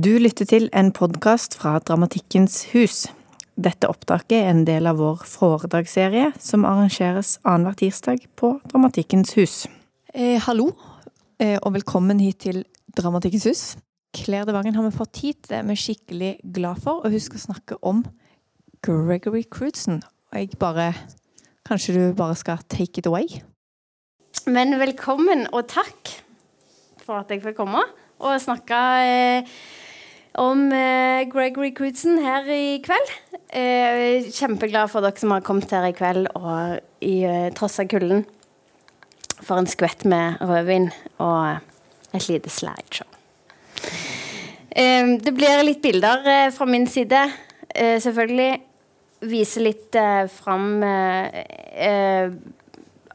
[0.00, 3.08] Du lytter til en podkast fra Dramatikkens hus.
[3.60, 9.54] Dette opptaket er en del av vår foredragsserie som arrangeres annenhver tirsdag på Dramatikkens hus.
[10.14, 10.70] Eh, hallo,
[11.42, 12.62] eh, og velkommen hit til
[12.96, 13.62] Dramatikkens hus.
[14.16, 15.42] Claire de Vangen har vi fått hit.
[15.50, 17.02] Det er vi skikkelig glad for.
[17.04, 18.04] Og hun skal snakke om
[18.86, 20.00] Gregory Crudson.
[20.32, 20.94] Og jeg bare
[21.66, 23.42] Kanskje du bare skal take it away?
[24.46, 26.22] Men velkommen, og takk
[27.04, 27.84] for at jeg fikk komme
[28.20, 29.52] og snakke eh,
[30.38, 33.10] om eh, Gregory Crudson her i kveld.
[33.50, 37.88] Eh, kjempeglad for dere som har kommet her i kveld og i eh, tross av
[37.90, 38.24] kulden.
[39.40, 40.90] For en skvett med rødvin
[41.22, 41.60] og
[42.14, 43.08] et lite slideshow.
[44.70, 47.24] Eh, det blir litt bilder eh, fra min side,
[47.70, 48.52] selvfølgelig.
[49.30, 49.96] Vise litt
[50.32, 50.80] fram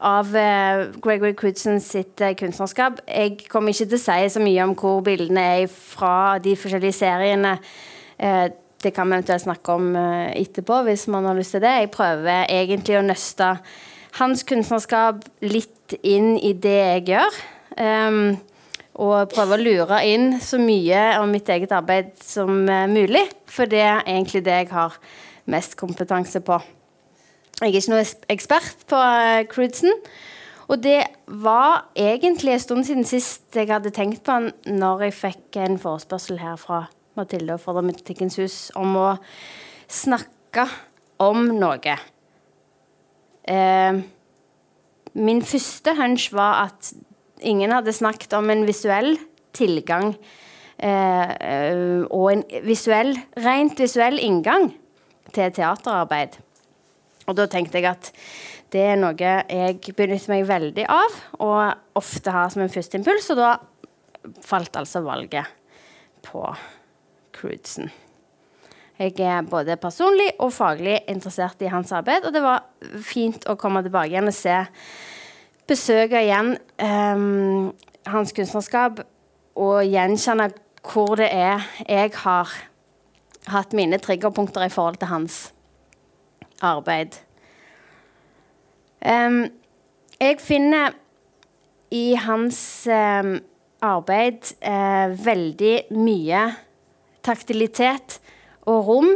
[0.00, 3.00] av uh, Gregory Crudson sitt uh, kunstnerskap.
[3.08, 6.98] Jeg kommer ikke til å si så mye om hvor bildene er fra de forskjellige
[6.98, 7.56] seriene.
[8.20, 8.48] Uh,
[8.84, 11.72] det kan vi eventuelt snakke om etterpå hvis man har lyst til det.
[11.80, 13.48] Jeg prøver egentlig å nøste
[14.20, 17.40] hans kunstnerskap litt inn i det jeg gjør.
[17.80, 18.36] Um,
[19.00, 22.52] og prøve å lure inn så mye av mitt eget arbeid som
[22.92, 23.26] mulig.
[23.48, 25.00] For det er egentlig det jeg har
[25.50, 26.60] mest kompetanse på.
[27.56, 29.94] Jeg er ikke noen ekspert på uh, Crudsen.
[30.68, 35.14] Og det var egentlig en stund siden sist jeg hadde tenkt på han når jeg
[35.16, 36.82] fikk en forespørsel her fra
[37.16, 39.08] Mathilde og fra Dramatikkens hus om å
[39.88, 40.66] snakke
[41.22, 41.96] om noe.
[43.46, 44.00] Eh,
[45.16, 46.90] min første hunch var at
[47.40, 49.14] ingen hadde snakket om en visuell
[49.56, 50.16] tilgang
[50.76, 53.14] eh, og en visuell,
[53.46, 54.74] rent visuell inngang
[55.32, 56.42] til teaterarbeid.
[57.26, 58.10] Og da tenkte jeg at
[58.74, 63.28] det er noe jeg benytter meg veldig av, og ofte har som en første impuls,
[63.34, 63.52] og da
[64.42, 65.46] falt altså valget
[66.26, 66.42] på
[67.36, 67.92] Crudsen.
[68.96, 72.64] Jeg er både personlig og faglig interessert i hans arbeid, og det var
[73.04, 74.62] fint å komme tilbake igjen og se
[75.66, 77.72] Besøke igjen um,
[78.06, 79.00] hans kunstnerskap
[79.58, 80.52] og gjenkjenne
[80.86, 82.52] hvor det er jeg har
[83.50, 85.40] hatt mine triggerpunkter i forhold til hans
[86.64, 87.18] arbeid.
[89.00, 89.46] Um,
[90.20, 90.94] jeg finner
[91.94, 92.58] i hans
[92.90, 93.36] um,
[93.84, 96.46] arbeid uh, veldig mye
[97.26, 98.18] taktilitet
[98.66, 99.12] og rom.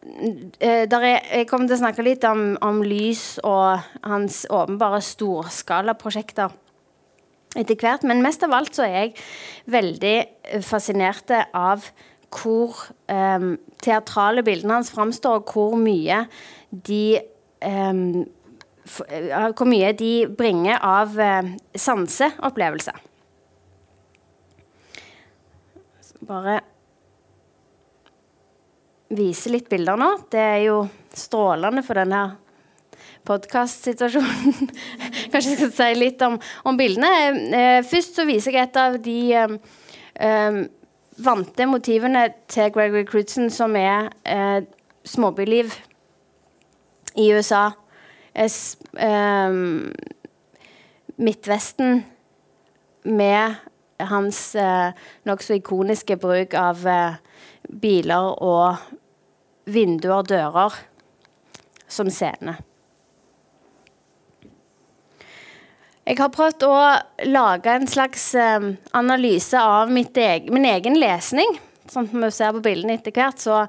[0.00, 6.54] Uh, er, jeg kommer til å snakke litt om, om lys og hans åpenbare storskalaprosjekter
[7.58, 8.06] etter hvert.
[8.06, 9.16] Men mest av alt så er jeg
[9.74, 10.16] veldig
[10.64, 11.90] fascinert av
[12.30, 12.76] hvor
[13.10, 16.24] um, teatrale bildene hans framstår, og hvor mye
[16.70, 17.20] de
[17.66, 18.26] um,
[18.90, 22.94] Hvor mye de bringer av uh, sanseopplevelse.
[26.26, 26.56] Bare
[29.14, 30.10] vise litt bilder nå.
[30.30, 30.80] Det er jo
[31.14, 32.22] strålende for denne
[33.28, 34.70] podkastsituasjonen.
[35.32, 37.12] Kanskje jeg skal si litt om, om bildene.
[37.54, 40.60] Eh, først så viser jeg et av de um,
[41.24, 44.62] vante motivene til Gregory Crudson, som er eh,
[45.04, 45.72] småbyliv
[47.16, 47.70] i USA.
[48.34, 49.50] Es, eh,
[51.20, 52.04] Midtvesten
[53.04, 53.54] med
[54.00, 54.92] hans eh,
[55.28, 57.18] nokså ikoniske bruk av eh,
[57.82, 58.76] biler og
[59.70, 60.80] vinduer dører
[61.90, 62.56] som scene.
[66.10, 66.76] Jeg har prøvd å
[67.30, 71.52] lage en slags um, analyse av egen, min egen lesning.
[71.86, 73.60] Sånn som vi ser på bildene etter hvert, så,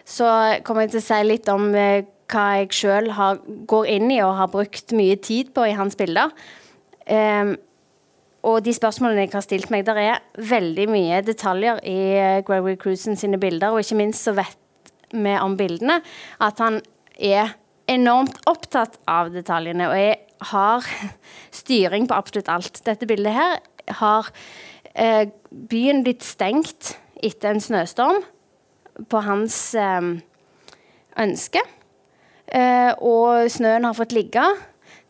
[0.00, 0.30] så,
[0.64, 2.00] kommer jeg til å si litt om uh,
[2.32, 3.12] hva jeg sjøl
[3.68, 6.32] går inn i og har brukt mye tid på i hans bilder.
[7.04, 7.52] Um,
[8.48, 12.78] og de spørsmålene jeg har stilt meg, der er veldig mye detaljer i uh, Gregory
[12.80, 14.56] Cruisen sine bilder, og ikke minst så vet
[15.12, 16.00] vi om bildene
[16.40, 16.80] at han
[17.20, 17.58] er
[17.92, 19.92] enormt opptatt av detaljene.
[19.92, 20.86] og jeg har
[21.62, 22.82] styring på absolutt alt.
[22.86, 23.58] Dette bildet her
[24.00, 24.30] har
[24.94, 28.22] eh, byen blitt stengt etter en snøstorm
[29.10, 30.12] på hans eh,
[31.20, 31.64] ønske.
[32.46, 34.44] Eh, og snøen har fått ligge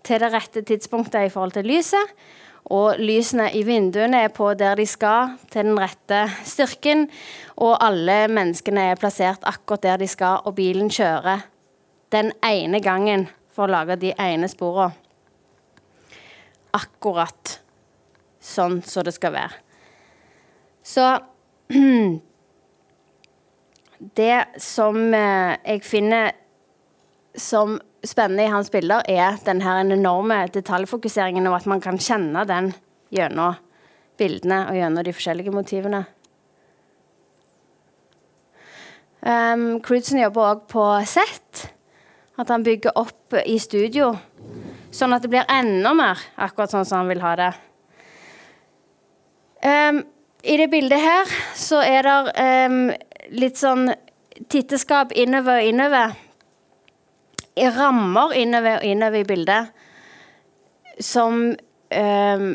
[0.05, 2.17] til det rette tidspunktet i forhold til lyset.
[2.73, 7.09] Og lysene i vinduene er på der de skal, til den rette styrken.
[7.61, 11.45] Og alle menneskene er plassert akkurat der de skal, og bilen kjører
[12.15, 15.04] den ene gangen for å lage de ene sporene
[16.75, 17.59] akkurat
[18.45, 19.61] sånn som det skal være.
[20.85, 21.09] Så
[24.15, 26.35] Det som eh, jeg finner
[27.41, 32.45] som spennende i hans bilder, er den her enorme detaljfokuseringen, og at man kan kjenne
[32.49, 32.73] den
[33.15, 33.57] gjennom
[34.21, 36.05] bildene og gjennom de forskjellige motivene.
[39.25, 41.71] Um, Crudson jobber òg på sett.
[42.37, 44.11] At han bygger opp i studio,
[44.95, 47.53] sånn at det blir enda mer akkurat sånn som han vil ha det.
[49.65, 50.03] Um,
[50.45, 52.17] I det bildet her så er det
[52.69, 52.81] um,
[53.33, 53.89] litt sånn
[54.53, 56.15] titteskap innover og innover.
[57.55, 59.73] I rammer innover og innover i bildet
[61.03, 62.49] som um,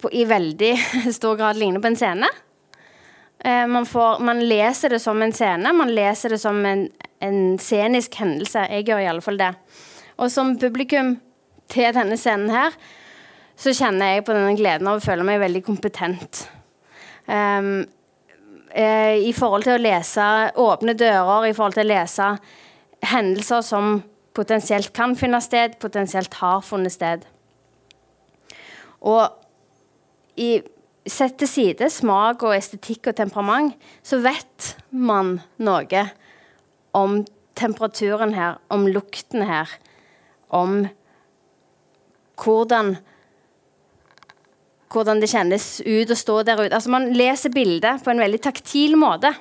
[0.00, 0.72] på, i veldig
[1.18, 2.30] stor grad ligner på en scene.
[3.44, 6.86] Uh, man, får, man, leser det som en scene, man leser det som en,
[7.22, 8.64] en scenisk hendelse.
[8.72, 9.52] Jeg gjør i alle fall det.
[10.16, 11.16] Og som publikum
[11.72, 12.76] til denne scenen her,
[13.56, 16.44] så kjenner jeg på denne gleden av å føle meg veldig kompetent.
[17.26, 17.86] Um,
[18.76, 20.26] uh, I forhold til å lese
[20.60, 22.30] åpne dører, i forhold til å lese
[23.06, 23.98] hendelser som
[24.36, 27.26] potensielt kan finne sted, potensielt har funnet sted.
[29.00, 29.24] Og
[30.40, 30.58] i
[31.06, 36.00] Sett til side smak og estetikk og temperament, så vet man noe
[36.98, 37.20] om
[37.54, 39.70] temperaturen her, om lukten her,
[40.56, 40.80] om
[42.42, 42.96] hvordan
[44.92, 46.74] hvordan det kjennes ut å stå der ute.
[46.76, 49.34] Altså Man leser bildet på en veldig taktil måte,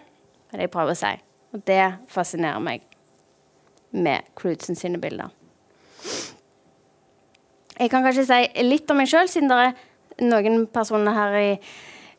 [0.52, 1.14] er det jeg prøver å si.
[1.56, 2.86] Og det fascinerer meg
[3.96, 5.32] med Crudsen sine bilder.
[7.76, 11.52] Jeg kan kanskje si litt om meg sjøl, siden det er noen personer her i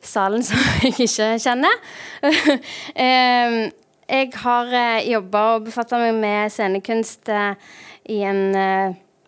[0.04, 1.81] salen som jeg ikke kjenner.
[4.16, 7.56] jeg har eh, jobba og befatta meg med scenekunst eh,
[8.12, 8.43] i en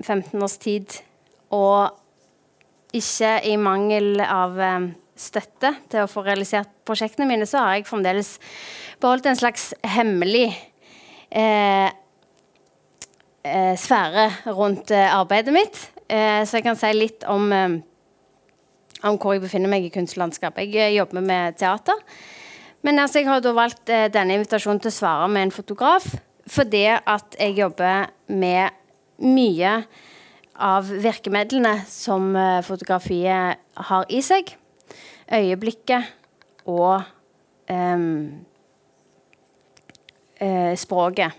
[0.03, 0.99] 15 eh, års tid.
[1.55, 1.91] Og
[2.97, 4.57] ikke i mangel av
[5.19, 8.37] støtte til å få realisert prosjektene mine, så har jeg fremdeles
[9.03, 10.47] beholdt en slags hemmelig
[11.31, 11.91] eh,
[13.79, 14.27] sfære
[14.57, 15.83] rundt arbeidet mitt.
[16.09, 17.53] Eh, så jeg kan si litt om
[19.07, 20.67] om hvor jeg befinner meg i kunstlandskapet.
[20.73, 21.99] Jeg eh, jobber med teater.
[22.83, 26.09] Men altså, jeg har da valgt eh, denne invitasjonen til å svare med en fotograf
[26.49, 28.77] fordi at jeg jobber med
[29.25, 29.73] mye
[30.59, 34.55] av virkemidlene som eh, fotografiet har i seg.
[35.29, 36.09] Øyeblikket
[36.69, 37.05] og
[37.69, 38.07] um,
[40.41, 41.37] uh, språket.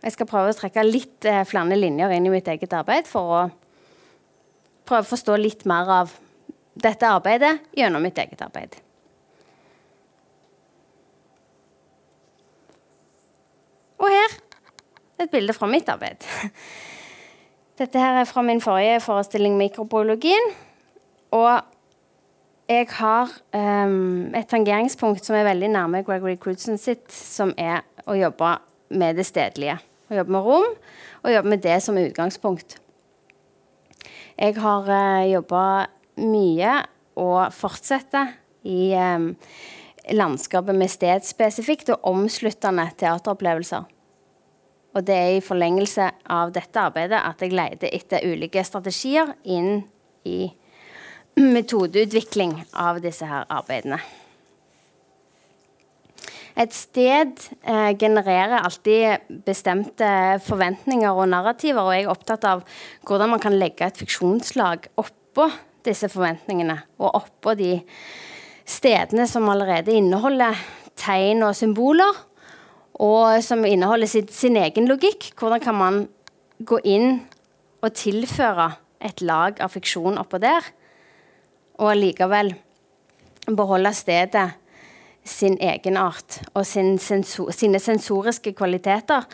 [0.00, 3.34] Jeg skal prøve å trekke litt eh, flere linjer inn i mitt eget arbeid for
[3.36, 3.40] å
[4.88, 6.14] prøve å forstå litt mer av
[6.80, 8.78] dette arbeidet gjennom mitt eget arbeid.
[14.00, 14.38] Og her
[15.20, 16.24] et bilde fra mitt arbeid.
[17.80, 20.52] Dette her er fra min forrige forestilling, 'Mikrobiologien'.
[21.30, 21.60] Og
[22.68, 28.14] jeg har um, et tangeringspunkt som er veldig nærme Gregory Crudson sitt, som er å
[28.18, 28.56] jobbe
[28.90, 29.78] med det stedlige.
[30.10, 30.68] Å jobbe med rom,
[31.22, 32.78] og jobbe med det som utgangspunkt.
[34.38, 35.64] Jeg har uh, eh, jobba
[36.16, 36.76] mye
[37.20, 38.32] og fortsetter
[38.64, 39.34] i um,
[40.14, 43.88] landskapet med stedspesifikt og omsluttende teateropplevelser.
[44.90, 49.84] Og det er i forlengelse av dette arbeidet at jeg leter etter ulike strategier inn
[50.26, 50.48] i
[51.38, 54.00] metodeutvikling av disse her arbeidene.
[56.58, 60.08] Et sted eh, genererer alltid bestemte
[60.44, 62.64] forventninger og narrativer, og jeg er opptatt av
[63.06, 65.46] hvordan man kan legge et fiksjonslag oppå
[65.86, 67.76] disse forventningene, og oppå de
[68.70, 70.58] stedene som allerede inneholder
[71.00, 72.26] tegn og symboler,
[73.00, 75.30] og som inneholder sin, sin egen logikk.
[75.38, 76.00] Hvordan kan man
[76.60, 77.22] gå inn
[77.80, 80.66] og tilføre et lag av fiksjon oppå der,
[81.80, 82.52] og allikevel
[83.56, 84.50] beholde stedet
[85.24, 89.24] sin egenart og sin sensor, sine sensoriske kvaliteter.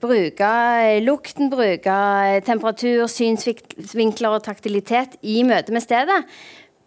[0.00, 0.52] Bruke
[1.04, 1.96] lukten, bruke
[2.46, 6.22] temperatur, synsvinkler og taktilitet i møte med stedet.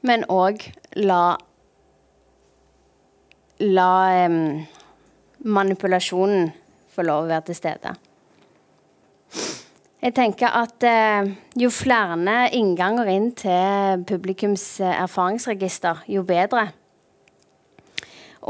[0.04, 0.68] Men òg
[1.00, 1.24] la
[3.64, 4.66] La um,
[5.46, 6.50] manipulasjonen
[6.92, 7.94] få lov å være til stede.
[10.04, 12.18] Jeg tenker at eh, jo flere
[12.58, 16.66] innganger inn til publikums eh, erfaringsregister, jo bedre.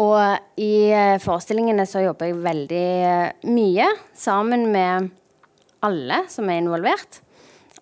[0.01, 0.17] Og
[0.57, 5.11] i eh, forestillingene så jobber jeg veldig eh, mye sammen med
[5.85, 7.19] alle som er involvert,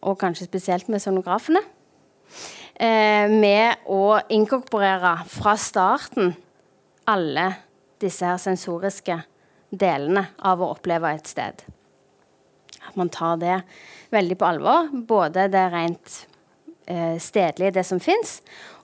[0.01, 1.61] og kanskje spesielt med sonografene.
[2.81, 6.31] Eh, med å inkorporere fra starten
[7.11, 7.45] alle
[8.01, 9.19] disse her sensoriske
[9.69, 11.61] delene av å oppleve et sted
[12.87, 13.61] at man tar det
[14.11, 14.89] veldig på alvor.
[14.91, 16.17] Både det rent
[16.85, 18.39] eh, stedlige, det som fins,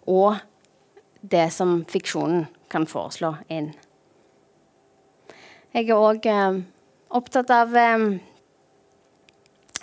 [0.07, 0.37] og
[1.21, 3.73] det som fiksjonen kan foreslå inn.
[5.75, 6.61] Jeg er òg eh,
[7.17, 8.07] opptatt av, eh,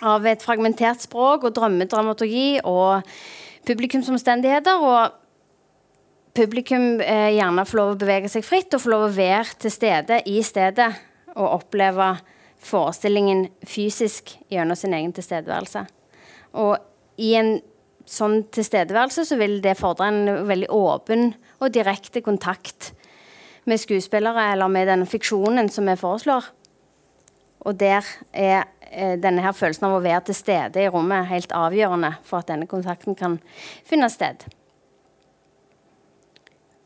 [0.01, 3.05] av et fragmentert språk og drømmedramaturgi og
[3.67, 4.81] publikumsomstendigheter.
[4.81, 5.15] Og
[6.35, 9.73] publikum eh, gjerne får lov å bevege seg fritt og får lov å være til
[9.73, 10.89] stede i stedet
[11.35, 12.15] og oppleve
[12.65, 15.85] forestillingen fysisk gjennom sin egen tilstedeværelse.
[16.57, 16.77] Og
[17.21, 17.57] i en
[18.09, 22.93] sånn tilstedeværelse så vil det fordre en veldig åpen og direkte kontakt
[23.65, 26.51] med skuespillere eller med den fiksjonen som vi foreslår.
[27.65, 32.13] Og der er denne her følelsen av å være til stede i rommet helt avgjørende
[32.23, 33.39] for at denne kontakten kan
[33.87, 34.45] finne sted.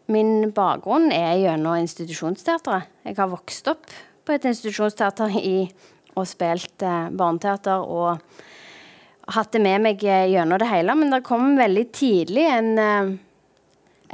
[0.10, 2.88] Min bakgrunn er gjennom institusjonsteatret.
[3.06, 3.92] Jeg har vokst opp
[4.26, 5.68] på et institusjonsteater i,
[6.18, 8.18] og spilt eh, barneteater og
[9.36, 10.96] hatt det med meg eh, gjennom det hele.
[10.98, 13.12] Men det kom veldig tidlig en, eh,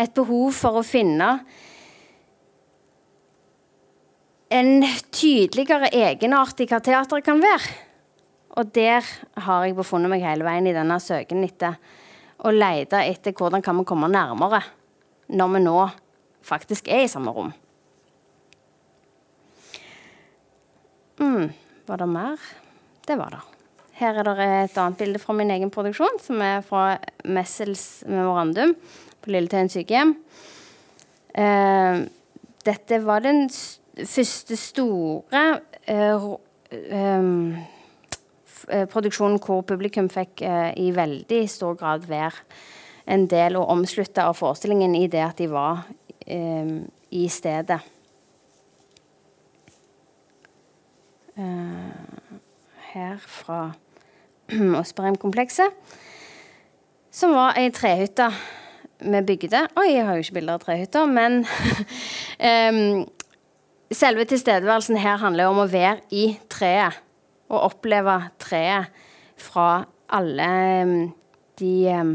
[0.03, 1.29] et behov for å finne
[4.55, 7.73] en tydeligere egenart i hva teateret kan være.
[8.55, 9.03] Og der
[9.43, 11.75] har jeg befunnet meg hele veien i denne søken etter
[12.45, 14.61] å lete etter hvordan kan vi komme nærmere
[15.35, 15.77] når vi nå
[16.45, 17.51] faktisk er i samme rom.
[21.19, 21.51] Mm,
[21.87, 22.47] var det mer?
[23.07, 23.43] Det var det.
[23.95, 28.75] Her er det et annet bilde fra min egen produksjon, som er fra Messels memorandum
[29.23, 30.15] på Lilletøyen sykehjem.
[31.35, 32.03] Uh,
[32.67, 35.45] dette var den st første store
[35.89, 36.27] uh,
[36.91, 37.55] um,
[38.91, 42.43] produksjonen hvor publikum fikk uh, i veldig stor grad være
[43.07, 45.85] en del og omslutta av forestillingen i det at de var
[46.27, 46.79] um,
[47.11, 47.79] i stedet.
[51.35, 51.91] Uh,
[52.95, 53.73] her fra
[54.81, 55.71] Åsberheim-komplekset.
[57.15, 58.29] Som var ei trehytte
[58.99, 59.67] vi bygde.
[59.77, 63.05] Oi, jeg har jo ikke bilder av trehytter, men um,
[63.95, 66.99] Selve tilstedeværelsen her handler om å være i treet.
[67.47, 68.91] Og oppleve treet
[69.39, 70.49] fra alle
[70.83, 70.95] um,
[71.61, 72.13] de um,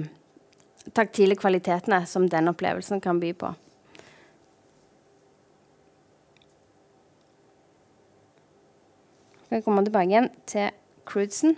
[0.93, 3.55] taktile kvalitetene som den opplevelsen kan by på.
[9.51, 10.69] skal komme tilbake igjen til
[11.09, 11.57] Crudsen.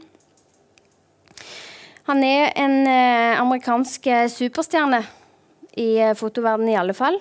[2.08, 5.02] Han er en eh, amerikansk eh, superstjerne
[5.78, 7.20] i eh, fotoverdenen i alle fall.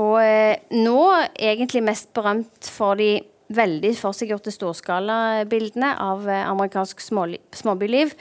[0.00, 1.00] Og eh, nå
[1.38, 3.18] egentlig mest berømt for de
[3.54, 8.14] veldig forseggjorte storskalabildene av eh, amerikansk småbyliv.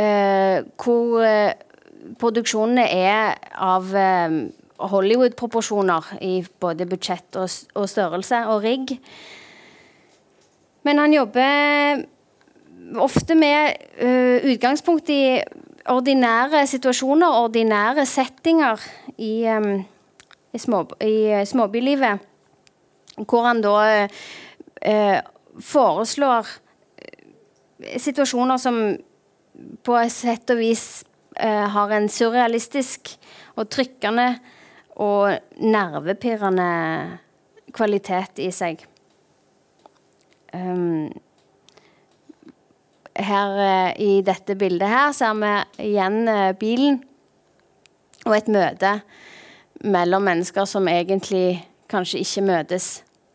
[0.00, 1.26] Eh, hvor
[2.16, 3.90] produksjonene er av
[4.90, 8.94] Hollywood-proporsjoner i både budsjett og, og størrelse og rigg.
[10.88, 12.06] Men han jobber
[13.04, 13.76] ofte med
[14.48, 15.36] utgangspunkt i
[15.90, 18.80] ordinære situasjoner, ordinære settinger
[19.18, 19.82] i, um,
[20.52, 22.26] i, små, i småbylivet.
[23.20, 23.76] Hvor han da
[24.80, 25.20] eh,
[25.60, 26.48] foreslår
[28.00, 28.80] situasjoner som
[29.84, 30.84] på et sett og vis
[31.36, 33.12] eh, har en surrealistisk
[33.58, 34.28] og trykkende
[35.00, 36.70] og nervepirrende
[37.76, 38.82] kvalitet i seg.
[40.52, 41.10] Um,
[43.14, 45.52] her eh, I dette bildet her ser vi
[45.90, 46.24] igjen
[46.58, 47.02] bilen
[48.26, 48.96] og et møte
[49.84, 52.88] mellom mennesker som egentlig kanskje ikke møtes.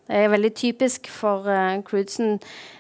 [0.06, 2.38] Det er veldig typisk for uh, Crudsen,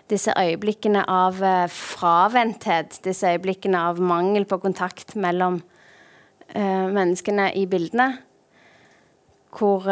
[0.09, 2.99] disse øyeblikkene av uh, fraventhet.
[3.05, 5.61] Disse øyeblikkene av mangel på kontakt mellom
[6.55, 8.11] uh, menneskene i bildene.
[9.55, 9.87] Hvor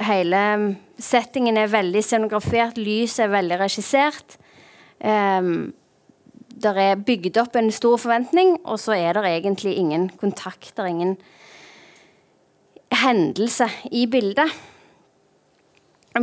[0.00, 0.42] hele
[0.98, 4.38] settingen er veldig scenografert, lyset er veldig regissert.
[5.04, 5.74] Um,
[6.56, 11.12] det er bygd opp en stor forventning, og så er det egentlig ingen kontakter, ingen
[11.12, 11.18] ingen
[12.94, 14.52] hendelse i bildet.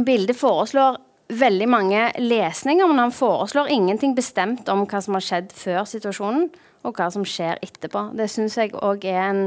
[0.05, 0.97] Bildet foreslår
[1.33, 6.49] veldig mange lesninger, men han foreslår ingenting bestemt om hva som har skjedd før situasjonen,
[6.83, 8.09] og hva som skjer etterpå.
[8.17, 9.45] Det syns jeg òg er en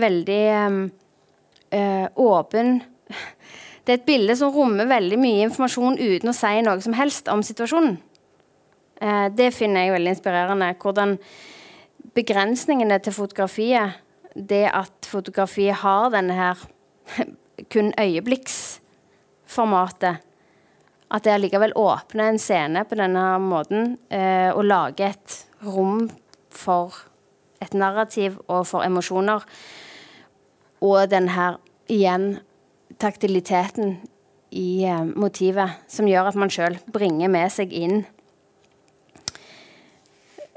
[0.00, 0.44] veldig
[1.74, 2.78] uh, åpen
[3.84, 7.28] det er et bilde som rommer veldig mye informasjon uten å si noe som helst
[7.32, 7.98] om situasjonen.
[9.02, 10.68] Eh, det finner jeg veldig inspirerende.
[10.78, 11.16] Hvordan
[12.14, 13.98] begrensningene til fotografiet,
[14.34, 16.56] det at fotografiet har denne her
[17.72, 20.16] kun øyeblikksformatet,
[21.12, 26.10] at det allikevel åpner en scene på denne måten eh, og lager et rom
[26.52, 26.92] for
[27.62, 29.40] et narrativ og for emosjoner.
[30.80, 31.56] Og den her
[31.92, 32.38] igjen
[32.98, 34.00] taktiliteten
[34.50, 38.04] i eh, motivet som gjør at man sjøl bringer med seg inn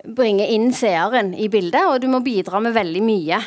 [0.05, 3.39] Bringer inn seeren i bildet, og du må bidra med veldig mye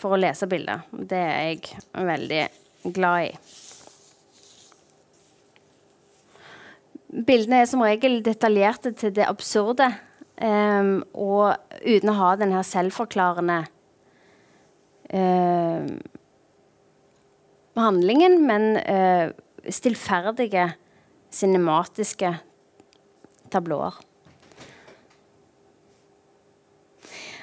[0.00, 0.86] for å lese bilder.
[0.90, 2.44] Det er jeg veldig
[2.96, 3.32] glad i.
[7.10, 9.88] Bildene er som regel detaljerte til det absurde,
[10.38, 13.64] um, og uten å ha den her selvforklarende
[15.10, 15.88] um,
[17.80, 19.34] handlingen, men uh,
[19.66, 20.68] stillferdige,
[21.34, 22.36] cinematiske
[23.50, 23.98] tablåer.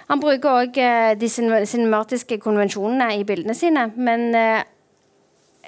[0.08, 4.62] Han bruker òg uh, de cinematiske konvensjonene i bildene sine, men uh,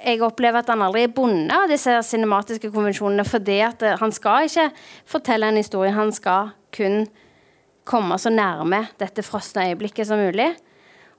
[0.00, 4.48] jeg opplever at han aldri er bundet av disse cinematiske konvensjonene, fordi at han skal
[4.48, 4.70] ikke
[5.08, 7.04] fortelle en historie, han skal kun
[7.90, 10.52] komme så nærme dette frosne øyeblikket som mulig.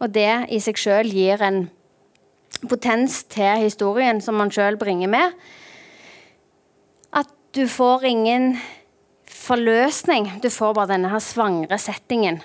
[0.02, 1.66] Og det i seg sjøl gir en
[2.70, 5.36] potens til historien som man sjøl bringer med.
[7.14, 8.56] At du får ingen
[9.30, 10.30] forløsning.
[10.44, 12.42] Du får bare denne her svangre settingen.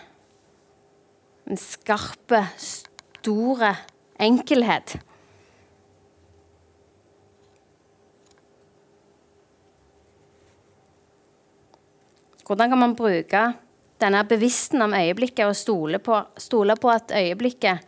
[1.46, 3.74] En skarpe, store
[4.20, 4.96] enkelhet.
[12.46, 13.44] Hvordan kan man bruke
[14.00, 17.78] denne bevissten om øyeblikket og stole på, stole på at øyeblikket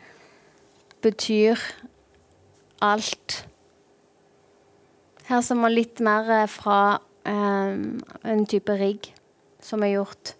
[1.02, 1.56] betyr
[2.82, 3.48] alt.
[5.28, 6.98] Her ser man litt mer eh, fra
[7.28, 9.10] um, en type rigg
[9.62, 10.34] som er gjort.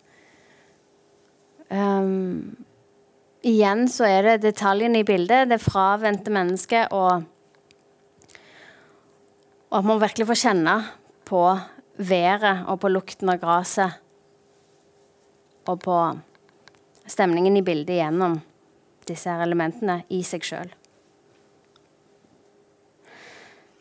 [1.69, 2.57] Um,
[3.47, 7.25] igjen så er det detaljene i bildet, det fravendte mennesket, og,
[9.71, 10.77] og at man virkelig får kjenne
[11.29, 11.43] på
[11.99, 13.99] været og på lukten av gresset.
[15.69, 15.97] Og på
[17.09, 18.39] stemningen i bildet gjennom
[19.09, 20.71] disse her elementene i seg sjøl.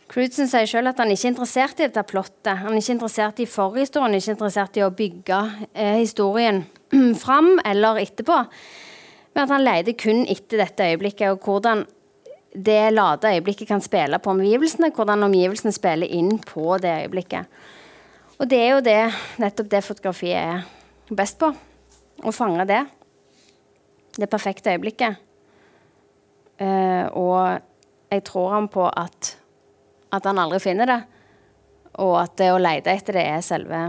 [0.08, 2.54] Crudson sier sjøl at han ikke er interessert i dette plottet.
[2.62, 5.40] Han er ikke interessert i forhistorien, ikke interessert i å bygge
[5.74, 6.64] eh, historien
[7.24, 8.40] fram eller etterpå.
[9.38, 11.84] Men at han leter kun etter dette øyeblikket, og hvordan
[12.58, 14.90] det lade øyeblikket kan spille på omgivelsene.
[14.90, 17.46] Hvordan omgivelsene spiller inn på det øyeblikket.
[18.42, 21.52] Og det er jo det, nettopp det fotografiet er best på.
[22.26, 22.82] Å fange det.
[24.18, 25.22] Det perfekte øyeblikket.
[26.58, 27.62] Uh, og
[28.10, 29.36] jeg tror han på at
[30.10, 31.00] at han aldri finner det.
[32.02, 33.82] Og at det å lete etter det er selve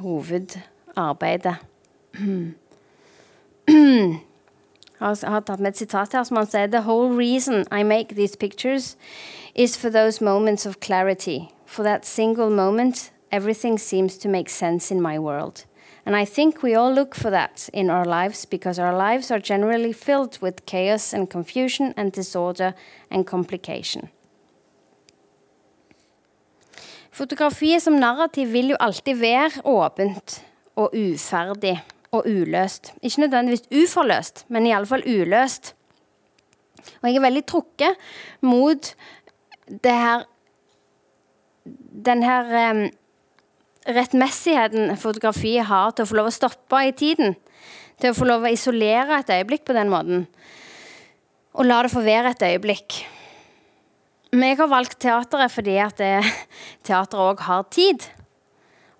[0.00, 1.58] hovedarbeidet.
[3.74, 8.14] Jeg har tatt med et sitat her som han sier The whole reason I make
[8.14, 8.96] these pictures
[9.54, 11.50] is for those moments of clarity.
[11.66, 15.64] For that single moment, everything seems to make sense in my world.
[16.06, 19.40] And I think we all look for that in our lives because our lives are
[19.40, 22.74] generally filled with chaos and confusion and disorder
[23.10, 24.08] and complication.
[27.10, 30.42] Fotografiet som narrativ vil jo alltid være åpent
[30.76, 31.80] og uferdig
[32.14, 32.92] og uløst.
[33.02, 35.74] Ikke nødvendigvis uforløst, men iallfall uløst.
[37.00, 38.06] Og jeg er veldig trukket
[38.44, 38.94] mot
[39.64, 40.28] det her
[42.04, 42.80] Den her um,
[43.88, 47.36] rettmessigheten fotografiet har til å få lov å stoppe i tiden.
[48.02, 50.26] Til å få lov å isolere et øyeblikk på den måten.
[51.54, 52.98] Og la det få være et øyeblikk.
[54.34, 56.02] Men jeg har valgt teateret fordi at
[56.88, 58.08] teateret òg har tid.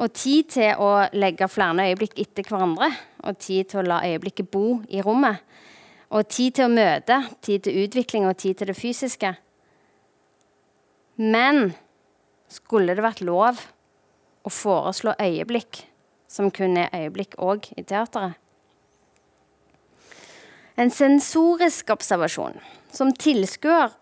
[0.03, 2.91] Og tid til å legge flere øyeblikk etter hverandre.
[3.25, 5.43] Og tid til å la øyeblikket bo i rommet.
[6.15, 9.35] Og tid til å møte, tid til utvikling og tid til det fysiske.
[11.17, 11.73] Men
[12.51, 13.61] skulle det vært lov
[14.45, 15.85] å foreslå øyeblikk
[16.31, 18.35] som kun er øyeblikk òg i teateret?
[20.75, 22.59] En sensorisk observasjon
[22.91, 23.93] som tilskuer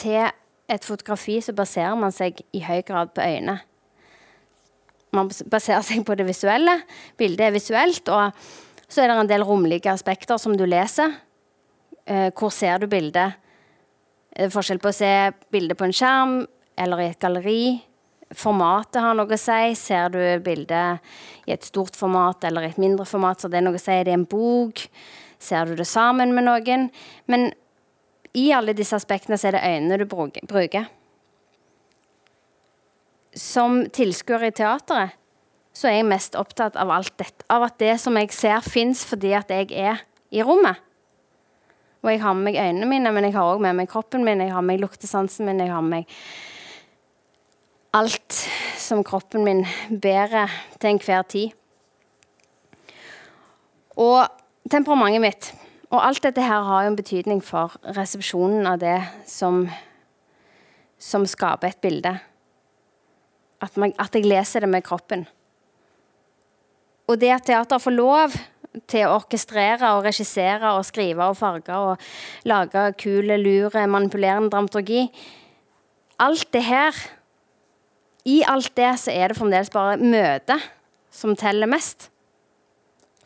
[0.00, 0.30] til
[0.72, 3.58] et fotografi så baserer man seg i høy grad på øynene.
[5.12, 6.78] Man baserer seg på det visuelle.
[7.20, 8.08] Bildet er visuelt.
[8.08, 8.32] Og
[8.88, 11.12] så er det en del romlige aspekter som du leser.
[12.08, 13.38] Eh, hvor ser du bildet?
[14.32, 15.12] Det er forskjell på å se
[15.52, 16.36] bildet på en skjerm
[16.80, 17.64] eller i et galleri.
[18.32, 19.74] Formatet har noe å si.
[19.76, 21.04] Ser du bildet
[21.44, 23.92] i et stort format eller i et mindre format, så det er noe å si.
[23.92, 24.86] Er Det en bok.
[25.42, 26.88] Ser du det sammen med noen?
[27.28, 27.50] Men
[28.32, 30.88] i alle disse aspektene så er det øynene du bruker.
[33.38, 35.18] Som tilskuer i teateret
[35.72, 37.46] så er jeg mest opptatt av alt dette.
[37.48, 40.76] Av at det som jeg ser, fins fordi at jeg er i rommet.
[42.02, 44.42] Og jeg har med meg øynene mine, men jeg har òg med meg kroppen min,
[44.42, 46.16] jeg har med meg luktesansen min, jeg har med meg
[47.92, 48.36] alt
[48.80, 49.64] som kroppen min
[50.02, 51.52] bærer til enhver tid.
[54.00, 54.24] Og
[54.72, 55.52] temperamentet mitt
[55.92, 58.96] og alt dette her har jo en betydning for resepsjonen av det
[59.28, 59.66] som,
[60.96, 62.14] som skaper et bilde.
[63.62, 65.26] At, man, at, jeg leser det med kroppen.
[67.06, 68.34] Og det at teater får lov
[68.88, 72.02] til å orkestrere og regissere og skrive og farge og
[72.48, 75.06] lage kule, lure, manipulerende dramaturgi
[76.22, 76.96] Alt det her
[78.24, 80.70] I alt det så er det fremdeles bare møtet
[81.12, 82.06] som teller mest.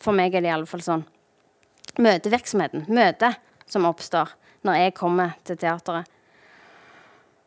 [0.01, 1.05] For meg er det iallfall sånn
[2.03, 3.39] møtevirksomheten, møtet
[3.71, 4.33] som oppstår
[4.67, 6.09] når jeg kommer til teateret.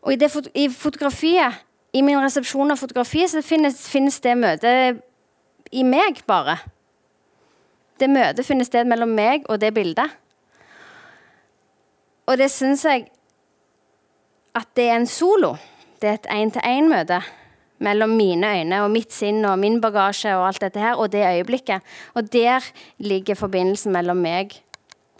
[0.05, 1.59] Og i, det, i fotografiet,
[1.93, 4.99] i min resepsjon av fotografiet, så finnes, finnes det møtet
[5.71, 6.59] i meg, bare.
[7.99, 10.13] Det møtet finner sted mellom meg og det bildet.
[12.29, 13.07] Og det syns jeg
[14.57, 15.55] at det er en solo.
[15.99, 17.19] Det er et én-til-én-møte
[17.83, 21.25] mellom mine øyne og mitt sinn og min bagasje og alt dette her, og det
[21.25, 21.81] øyeblikket.
[22.13, 22.63] Og der
[22.97, 24.59] ligger forbindelsen mellom meg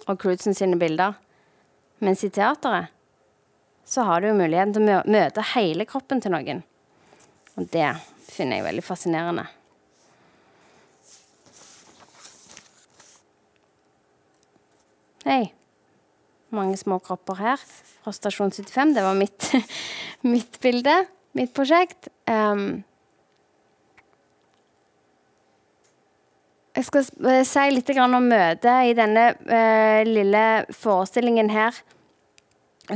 [0.08, 1.18] og Crudsen sine bilder.
[2.00, 2.94] Mens i teateret
[3.90, 6.62] så har du jo muligheten til å møte hele kroppen til noen.
[7.58, 7.90] Og det
[8.30, 9.48] finner jeg veldig fascinerende.
[15.26, 15.50] Hei.
[16.54, 18.94] Mange små kropper her fra Stasjon 75.
[18.96, 19.50] Det var mitt,
[20.34, 20.96] mitt bilde,
[21.38, 22.10] mitt prosjekt.
[22.30, 22.82] Um,
[26.78, 31.78] jeg skal eh, si litt om møtet i denne uh, lille forestillingen her,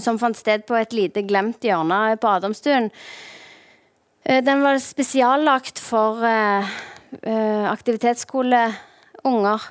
[0.01, 2.91] som fant sted på et lite glemt hjørne på Adamstuen.
[4.25, 6.65] Uh, den var spesiallagt for uh,
[7.69, 9.61] aktivitetsskoleunger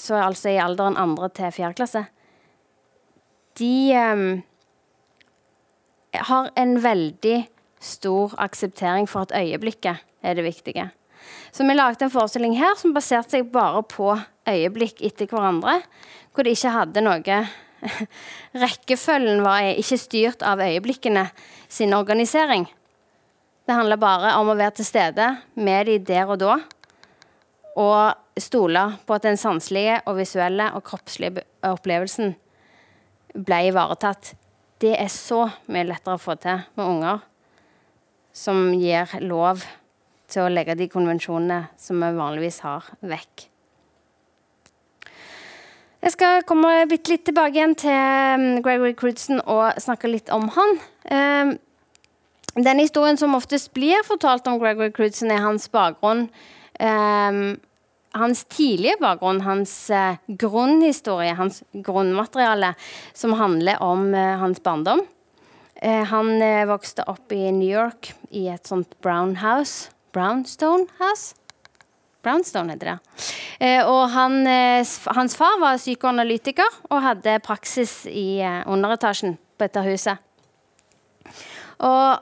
[0.00, 2.04] så altså i alderen andre til fjerde klasse,
[3.58, 4.02] de
[6.14, 7.46] har en veldig
[7.84, 10.90] stor akseptering for at øyeblikket er det viktige.
[11.52, 14.14] Så vi lagde en forestilling her som baserte seg bare på
[14.48, 15.80] øyeblikk etter hverandre.
[16.34, 17.38] Hvor de ikke hadde noe
[18.64, 21.26] Rekkefølgen var ikke styrt av øyeblikkene
[21.68, 22.66] sin organisering.
[23.64, 26.58] Det handla bare om å være til stede med de der og da.
[27.80, 32.34] Og stole på at den sanselige og visuelle og kroppslige opplevelsen
[33.34, 34.34] ble ivaretatt.
[34.82, 37.24] Det er så mye lettere å få til med unger
[38.34, 39.62] som gir lov
[40.30, 43.48] til å legge de konvensjonene som vi vanligvis har, vekk.
[46.04, 50.50] Jeg skal komme bitte litt tilbake igjen til um, Gregory Crudson og snakke litt om
[50.52, 50.74] han.
[51.08, 51.52] Um,
[52.60, 56.26] den historien som oftest blir fortalt om Gregory Crudson, er hans bakgrunn.
[56.76, 57.56] Um,
[58.12, 62.74] hans tidlige bakgrunn, hans eh, grunnhistorie, hans grunnmateriale,
[63.16, 65.00] som handler om eh, hans barndom.
[65.80, 66.36] Eh, han
[66.68, 69.88] vokste opp i New York i et sånt brown house.
[70.12, 71.32] Brownstone House?
[72.24, 72.98] Brownstone heter det.
[73.60, 79.84] Eh, og han, eh, hans far var psykoanalytiker og hadde praksis i underetasjen på dette
[79.86, 80.18] huset.
[81.84, 82.18] Og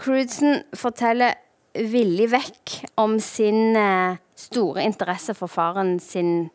[0.00, 1.36] Crudson forteller
[1.74, 6.50] villig vekk om sin eh, store interesse for faren sin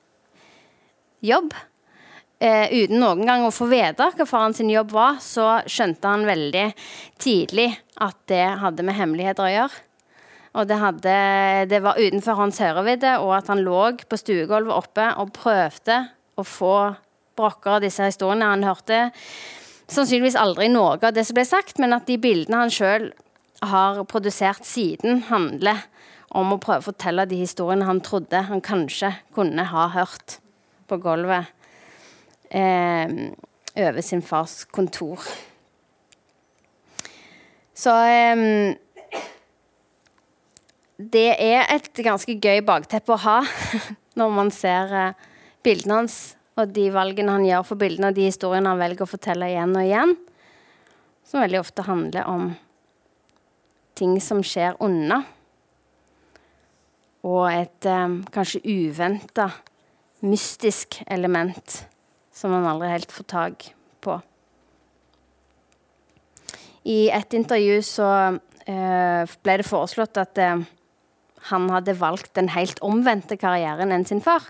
[1.25, 1.53] jobb.
[2.39, 6.27] Eh, uten noen gang å få vite hva faren sin jobb var, så skjønte han
[6.27, 6.65] veldig
[7.21, 7.69] tidlig
[8.03, 9.83] at det hadde med hemmeligheter å gjøre.
[10.55, 11.15] Og det, hadde,
[11.67, 15.97] det var utenfor hans hørevidde, og at han lå på stuegulvet oppe og prøvde
[16.39, 16.77] å få
[17.35, 18.47] brokker av disse historiene.
[18.53, 19.09] Han hørte
[19.91, 23.09] sannsynligvis aldri noe av det som ble sagt, men at de bildene han sjøl
[23.65, 25.83] har produsert siden, handler
[26.35, 30.39] om å prøve å fortelle de historiene han trodde han kanskje kunne ha hørt
[30.89, 31.51] på gulvet
[32.49, 33.11] eh,
[33.75, 35.23] over sin fars kontor.
[37.75, 38.75] Så eh,
[40.95, 43.39] Det er et ganske gøy bakteppe å ha
[44.19, 45.23] når man ser eh,
[45.65, 46.19] bildene hans
[46.55, 49.75] og de valgene han gjør for bildene og de historiene han velger å fortelle igjen
[49.75, 50.13] og igjen,
[51.27, 52.45] som veldig ofte handler om
[53.99, 55.19] ting som skjer unna.
[57.27, 59.49] Og et eh, kanskje uventa,
[60.23, 61.81] mystisk element
[62.35, 63.67] som man aldri helt får tak
[63.99, 64.15] på.
[66.87, 68.09] I et intervju så
[68.63, 70.65] eh, ble det foreslått at eh,
[71.51, 74.47] han hadde valgt den helt omvendte karrieren enn sin far.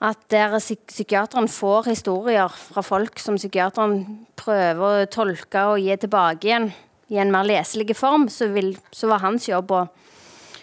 [0.00, 5.96] At der psyk psykiateren får historier fra folk som psykiateren prøver å tolke og gi
[6.00, 6.70] tilbake igjen
[7.10, 9.82] i en mer leselig form, så, vil, så, var hans jobb å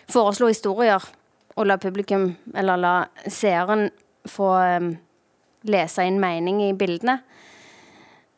[0.09, 1.03] foreslå historier
[1.57, 2.95] og la publikum, eller la
[3.29, 3.89] seeren,
[4.27, 4.49] få
[4.79, 4.91] um,
[5.67, 7.19] lese inn mening i bildene.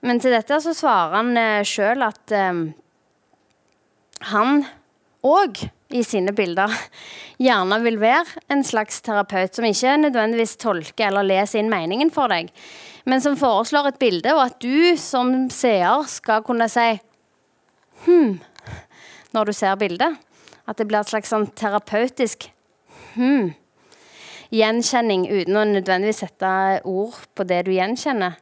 [0.06, 2.64] Men til dette så svarer han uh, sjøl at um,
[4.32, 4.64] han
[5.26, 6.74] òg i sine bilder
[7.42, 12.30] gjerne vil være en slags terapeut som ikke nødvendigvis tolker eller leser inn meningen for
[12.32, 12.52] deg,
[13.10, 16.92] men som foreslår et bilde, og at du som seer skal kunne si
[18.06, 18.38] hm
[19.34, 20.18] når du ser bildet.
[20.70, 22.50] At det blir et slags sånn terapeutisk
[23.16, 23.52] hm
[24.54, 26.52] gjenkjenning uten å nødvendigvis sette
[26.90, 28.38] ord på det du gjenkjenner.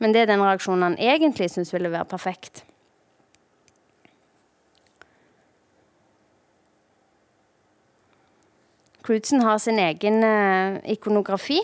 [0.00, 2.64] Men det er den reaksjonen han egentlig syns ville være perfekt.
[9.02, 11.58] Crudsen har sin egen uh, ikonografi,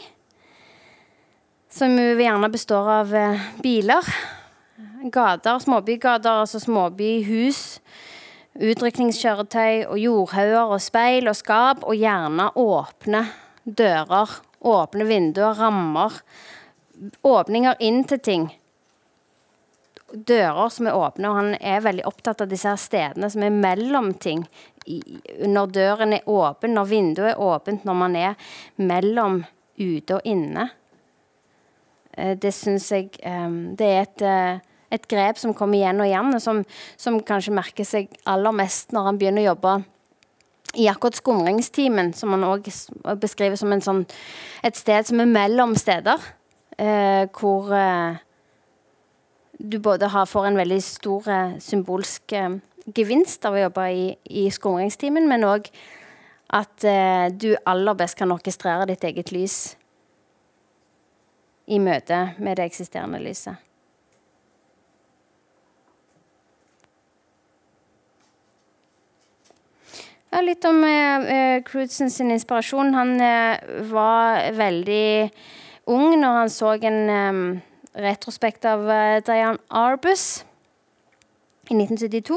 [1.70, 4.12] som gjerne består av uh, biler
[5.02, 7.80] gater, småbygater, altså småbyhus.
[8.58, 13.24] Utrykningskjøretøy og jordhauger og speil og skap, og gjerne åpne
[13.64, 14.38] dører.
[14.58, 16.16] Åpne vinduer, rammer.
[17.22, 18.48] Åpninger inn til ting.
[20.08, 23.54] Dører som er åpne, og han er veldig opptatt av disse her stedene som er
[23.54, 24.42] mellom ting.
[24.86, 29.42] Når døren er åpen, når vinduet er åpent, når man er mellom
[29.78, 30.68] ute og inne.
[32.18, 34.60] Eh, det syns jeg eh, Det er et, eh,
[34.90, 36.64] et, grep som kommer igjen og igjen, og som,
[36.96, 39.76] som kanskje merker seg aller mest når han begynner å jobbe
[40.78, 42.66] i akkurat skumringstimen, som han òg
[43.22, 44.02] beskriver som sånn,
[44.60, 46.20] et sted som er mellom steder.
[47.34, 47.72] Hvor
[49.58, 51.30] du både får en veldig stor
[51.64, 52.36] symbolsk
[52.96, 54.04] gevinst av å jobbe i,
[54.42, 55.68] i skumringstimen, men òg
[56.48, 56.84] at
[57.36, 59.58] du aller best kan orkestrere ditt eget lys
[61.68, 63.58] i møte med det eksisterende lyset.
[70.28, 72.92] Ja, litt om eh, Crudsen sin inspirasjon.
[72.94, 75.30] Han eh, var veldig
[75.88, 77.40] ung når han så en eh,
[77.98, 80.44] retrospekt av uh, Diane Arbus
[81.72, 82.36] i 1972.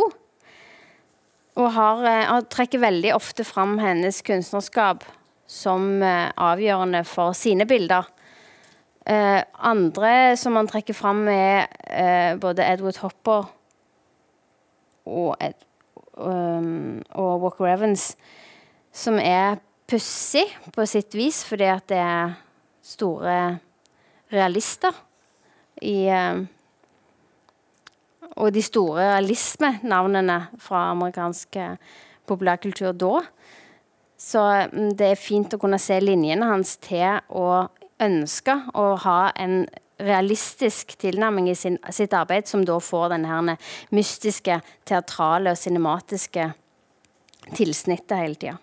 [1.60, 5.04] Og har, uh, trekker veldig ofte fram hennes kunstnerskap
[5.52, 8.06] som avgjørende for sine bilder.
[9.04, 13.50] Uh, andre som han trekker fram, er både Edward Hopper
[15.10, 15.58] og, Ed,
[16.16, 18.14] og Walker Evans,
[18.96, 19.60] som er
[19.92, 22.38] pussig på sitt vis, fordi at det er
[22.86, 23.36] store
[24.32, 24.96] realister
[25.84, 26.08] i
[28.39, 31.58] Og de store realismenavnene fra amerikansk
[32.30, 33.22] populærkultur da.
[34.22, 34.41] Så
[34.72, 37.67] um, det er fint å kunne se linjene hans til å
[38.02, 39.63] ønske å ha en
[40.02, 43.56] realistisk tilnærming i sin, sitt arbeid, som da får denne
[43.94, 44.58] mystiske,
[44.89, 46.48] teatrale og cinematiske
[47.58, 48.58] tilsnittet hele tida.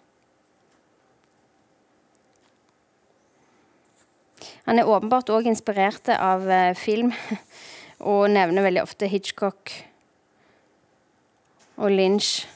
[4.68, 7.14] Han er åpenbart òg inspirert av uh, film,
[7.98, 9.72] og nevner veldig ofte Hitchcock
[11.78, 12.46] og Lynch.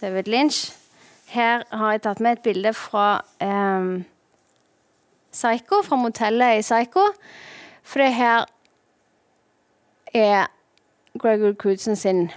[0.00, 0.72] David Lynch.
[1.26, 4.04] Her har jeg tatt med et bilde fra um,
[5.32, 7.08] Psycho, fra motellet i Psycho.
[7.82, 8.44] For det her
[10.14, 10.46] er
[11.18, 12.30] Gregory Crudson sin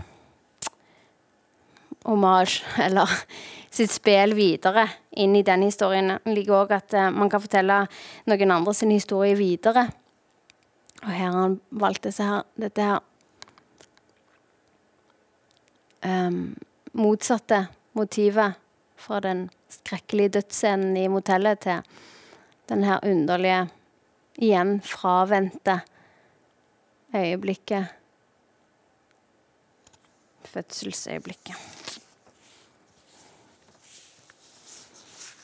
[2.06, 3.12] hommage, eller
[3.72, 6.18] sitt spill videre inn i den historien.
[6.26, 7.84] Jeg liker òg at uh, man kan fortelle
[8.26, 9.90] noen andre sin historie videre.
[11.04, 13.00] Og her har han valgt her, dette her
[16.06, 16.56] um,
[16.98, 18.58] motsatte motivet
[18.98, 21.86] fra den skrekkelige dødsscenen i motellet til
[22.70, 23.68] den her underlige,
[24.38, 25.80] igjen fravendte
[27.16, 27.94] øyeblikket.
[30.48, 31.56] Fødselsøyeblikket.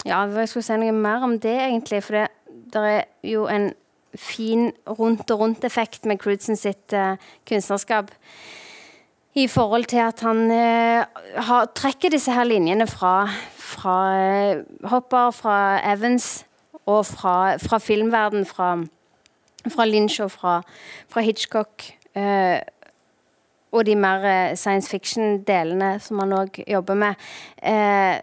[0.06, 2.02] Ja, jeg skulle si noe mer om det, egentlig.
[2.04, 2.26] For
[2.74, 3.72] det, er jo en
[4.16, 7.16] fin rundt-og-rundt-effekt med Crudson sitt uh,
[7.50, 8.12] kunstnerskap.
[9.36, 11.06] I forhold til at han uh,
[11.48, 15.58] har, trekker disse her linjene fra, fra uh, Hopper, fra
[15.94, 16.46] Evans
[16.86, 18.76] og fra, fra filmverden, fra,
[19.68, 20.62] fra, Lynch og fra,
[21.10, 21.90] fra Hitchcock.
[22.16, 22.60] Uh,
[23.74, 27.28] og de mer eh, science fiction-delene som han òg jobber med.
[27.58, 28.20] Eh,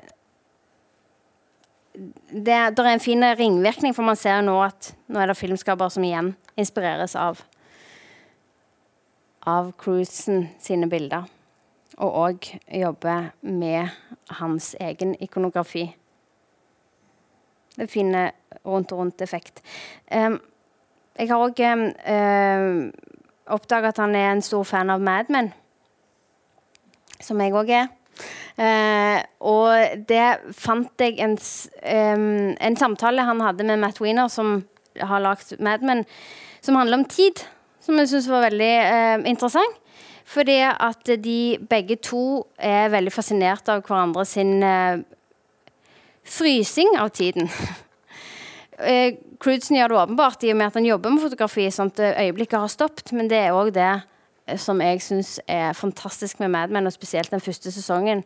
[2.32, 5.90] det, der er en fin ringvirkning, for man ser nå at nå er det filmskapere
[5.90, 7.42] som igjen inspireres av
[9.48, 11.24] av Cruisen sine bilder.
[12.00, 12.48] Og òg
[12.80, 13.88] jobber med
[14.40, 15.86] hans egen ikonografi.
[17.76, 18.24] Det er fine
[18.66, 19.62] rundt-rundt-effekt.
[20.12, 20.40] Um,
[21.16, 25.52] jeg har òg um, uh, oppdaga at han er en stor fan av Mad Men,
[27.20, 27.88] som jeg òg er.
[28.60, 34.60] Uh, og det fant jeg en, um, en, samtale han hadde med Matt Wiener, som
[35.00, 36.04] har lagd Mad Men,
[36.60, 37.44] som handler om tid.
[37.80, 39.78] Som jeg syns var veldig eh, interessant.
[40.30, 45.00] Fordi at de begge to er veldig fascinert av hverandre sin eh,
[46.22, 47.48] frysing av tiden.
[48.90, 52.04] eh, Crudsen gjør det åpenbart i og med at han jobber med fotografi, sånn at
[52.12, 53.10] øyeblikket har stoppet.
[53.16, 54.06] Men det er òg det eh,
[54.58, 58.24] som jeg syns er fantastisk med Mad Men, og spesielt den første sesongen,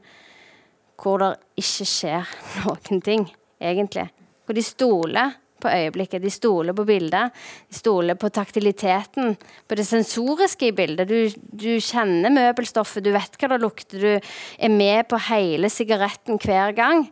[1.00, 2.34] hvor det ikke skjer
[2.64, 3.26] noen ting,
[3.60, 4.08] egentlig.
[4.44, 5.34] Hvor de stoler
[5.64, 7.32] på øyeblikket, de stoler på bildet.
[7.68, 9.36] De stoler på taktiliteten,
[9.68, 11.08] på det sensoriske i bildet.
[11.08, 16.40] Du, du kjenner møbelstoffet, du vet hva det lukter, du er med på hele sigaretten
[16.42, 17.06] hver gang.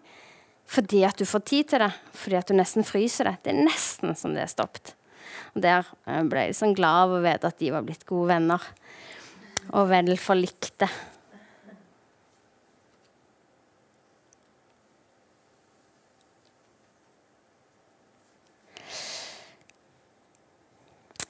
[0.73, 1.93] Fordi at du får tid til det.
[2.17, 3.39] Fordi at du nesten fryser det.
[3.45, 4.95] Det er nesten som det er stoppet.
[5.55, 8.33] Og der eh, ble jeg sånn glad av å vite at de var blitt gode
[8.35, 8.69] venner.
[9.73, 10.91] Og vel forlikte.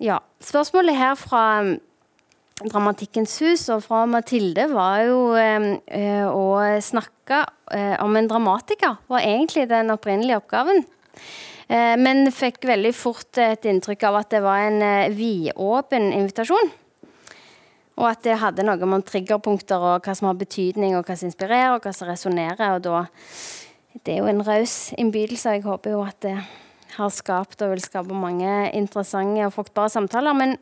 [0.03, 0.19] Ja.
[0.43, 1.77] Spørsmålet her fra um,
[2.63, 7.41] Dramatikkens hus og fra Mathilde var jo um, eh, å snakke
[7.75, 8.99] eh, om en dramatiker.
[9.11, 10.85] var egentlig den opprinnelige oppgaven.
[11.73, 16.73] Eh, men fikk veldig fort et inntrykk av at det var en eh, vidåpen invitasjon.
[18.01, 21.31] Og at det hadde noe om triggerpunkter og hva som har betydning, og hva som
[21.31, 22.77] inspirerer, og hva som resonnerer.
[22.77, 23.07] Og da
[23.93, 25.53] Det er jo en raus innbydelse.
[25.53, 26.39] Jeg håper jo at det
[26.97, 30.33] har skapt og vil skape mange interessante og fruktbare samtaler.
[30.33, 30.57] Men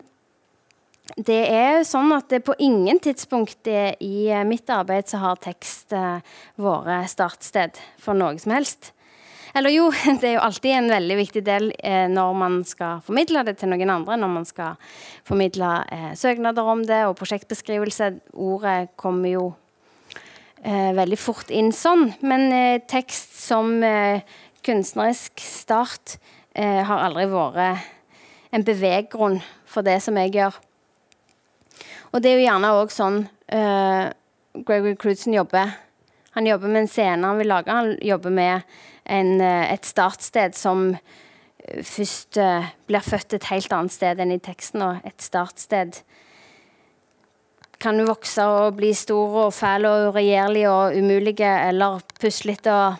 [1.17, 5.39] det er jo sånn at det på ingen tidspunkt i eh, mitt arbeid så har
[5.43, 6.19] tekst eh,
[6.61, 8.91] vært startsted for noe som helst.
[9.53, 9.89] Eller jo,
[10.21, 13.71] det er jo alltid en veldig viktig del eh, når man skal formidle det til
[13.71, 14.17] noen andre.
[14.19, 14.77] Når man skal
[15.27, 18.13] formidle eh, søknader om det og prosjektbeskrivelse.
[18.33, 19.45] Ordet kommer jo
[20.63, 22.11] eh, veldig fort inn sånn.
[22.23, 23.79] Men eh, tekst som
[24.61, 26.19] kunstnerisk start
[26.53, 27.85] har aldri vært
[28.51, 30.57] en beveggrunn for det som jeg gjør.
[32.11, 33.21] Og det er jo gjerne òg sånn
[34.67, 35.71] Gregory Crudson jobber.
[36.35, 37.71] Han jobber med en scene han vil lage.
[37.71, 42.39] Han jobber med en, uh, et startsted som uh, først
[42.89, 44.83] blir født et helt annet sted enn i teksten.
[44.85, 46.01] Og et startsted
[47.81, 52.99] kan jo vokse og bli stor og fæl og uregjerlig og umulig eller puslete og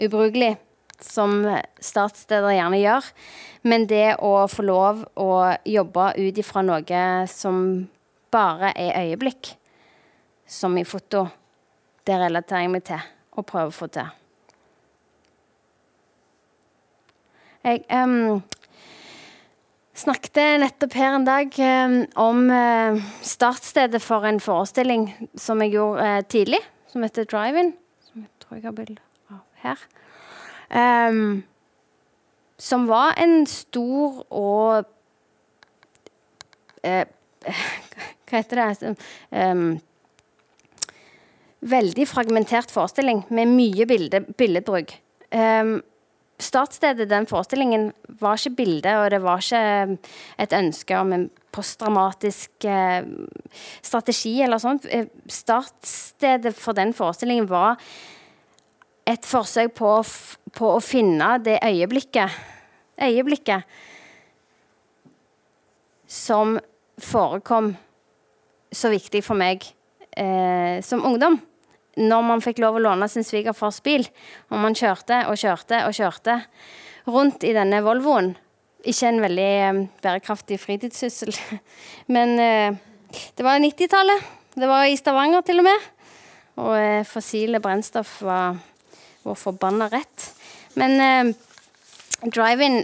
[0.00, 0.54] ubrukelig,
[1.02, 1.42] som
[1.80, 3.10] startsteder gjerne gjør.
[3.68, 5.30] Men det å få lov å
[5.68, 7.88] jobbe ut ifra noe som
[8.32, 9.52] bare er øyeblikk,
[10.48, 11.26] som i foto,
[12.06, 13.04] det relaterer jeg meg til
[13.36, 14.17] og prøver å få til.
[17.66, 18.42] Jeg um,
[19.98, 26.04] snakket nettopp her en dag um, om uh, startstedet for en forestilling som jeg gjorde
[26.06, 26.60] uh, tidlig,
[26.92, 27.72] som heter Drive-In.
[28.06, 29.02] Som jeg tror jeg har bilde
[29.34, 29.82] av her.
[30.70, 31.42] Um,
[32.58, 34.88] som var en stor og
[36.84, 37.04] uh,
[38.28, 38.94] Hva heter det
[39.32, 39.78] um,
[41.58, 44.92] Veldig fragmentert forestilling med mye bilde, billedbruk.
[45.34, 45.80] Um,
[46.38, 49.98] startstedet den forestillingen var ikke bildet, og det var ikke
[50.38, 53.08] et ønske om en postdramatisk eh,
[53.82, 54.86] strategi eller sånt.
[54.86, 57.80] Eh, startstedet for den forestillingen var
[59.08, 59.92] et forsøk på,
[60.54, 62.54] på å finne det øyeblikket
[62.98, 63.62] Øyeblikket
[66.10, 66.56] som
[66.98, 67.68] forekom
[68.74, 69.62] så viktig for meg
[70.18, 71.38] eh, som ungdom.
[71.98, 74.04] Når man fikk lov å låne sin svigerfars bil,
[74.52, 76.36] og man kjørte og kjørte og kjørte
[77.10, 78.34] rundt i denne Volvoen.
[78.86, 81.34] Ikke en veldig eh, bærekraftig fritidssyssel,
[82.14, 82.78] men eh,
[83.34, 84.34] det var 90-tallet.
[84.58, 85.86] Det var i Stavanger til og med.
[86.62, 88.58] Og eh, fossile brennstoff var
[89.26, 90.32] vår forbanna rett.
[90.78, 91.32] Men
[92.22, 92.82] drive-in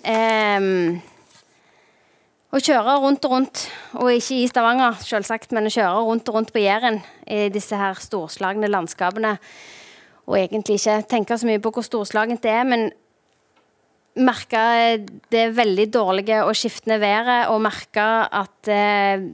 [2.54, 3.62] Å kjøre rundt og rundt,
[3.98, 7.76] og ikke i Stavanger, selvsagt, men å kjøre rundt og rundt på Jæren i disse
[7.78, 9.36] her storslagne landskapene,
[10.24, 12.90] og egentlig ikke tenke så mye på hvor storslagent det er, men
[14.14, 14.60] merke
[15.32, 19.24] det veldig dårlige og skiftende været, og merke at eh,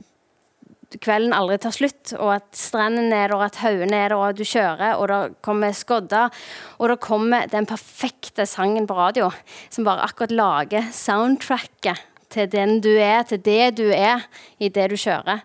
[0.99, 4.29] kvelden aldri tar slutt, og at strendene er der, og at haugene er der, og
[4.31, 6.33] at du kjører, og det kommer skodder.
[6.79, 9.31] Og det kommer den perfekte sangen på radio,
[9.71, 14.27] som bare akkurat lager soundtracket til den du er, til det du er,
[14.59, 15.45] i det du kjører.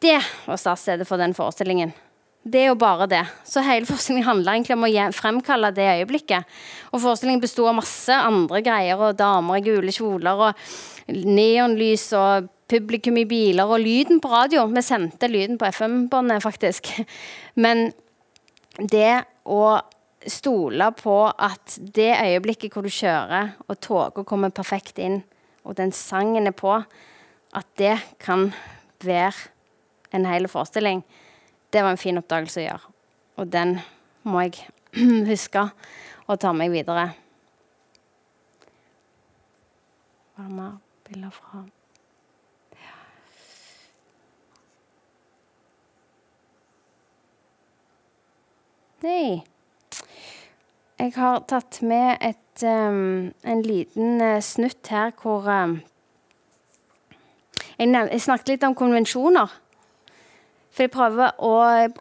[0.00, 1.92] Det var startstedet for den forestillingen.
[2.40, 3.24] Det er jo bare det.
[3.44, 6.48] Så hele forestillingen handla egentlig om å fremkalle det øyeblikket.
[6.94, 12.48] Og forestillingen besto av masse andre greier, og damer i gule kjoler, og neonlys og
[12.70, 14.64] publikum i biler og lyden på radio.
[14.72, 16.88] Vi sendte lyden på FM-båndet, faktisk.
[17.64, 17.90] Men
[18.78, 19.64] det å
[20.24, 25.20] stole på at det øyeblikket hvor du kjører, og toget kommer perfekt inn,
[25.64, 26.78] og den sangen er på,
[27.52, 28.48] at det kan
[29.04, 29.50] være
[30.10, 31.02] en hel forestilling,
[31.70, 32.94] det var en fin oppdagelse å gjøre.
[33.40, 33.78] Og den
[34.26, 34.64] må jeg
[35.30, 35.66] huske
[36.26, 37.10] å ta meg videre.
[40.36, 41.66] Hva mer bilder fra
[49.00, 49.40] Nei.
[51.00, 55.78] Jeg har tatt med et, um, en liten uh, snutt her hvor um,
[57.78, 59.54] jeg, jeg, snakket litt om konvensjoner.
[60.80, 61.54] For jeg prøver å,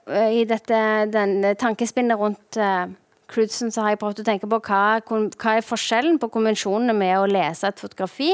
[0.07, 0.79] uh, i dette
[1.11, 2.87] den, tankespinnet rundt uh,
[3.29, 7.13] Crudsen så har jeg prøvd å tenke på hva, hva er forskjellen på konvensjonene med
[7.19, 8.31] å lese et fotografi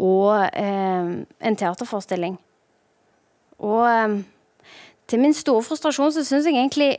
[0.00, 2.36] og eh, en teaterforestilling.
[3.64, 4.18] Og eh,
[5.08, 6.90] til min store frustrasjon så syns jeg egentlig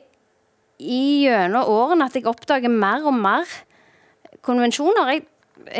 [0.81, 3.53] i gjennom årene at jeg oppdager mer og mer
[4.45, 5.13] konvensjoner.
[5.13, 5.25] Jeg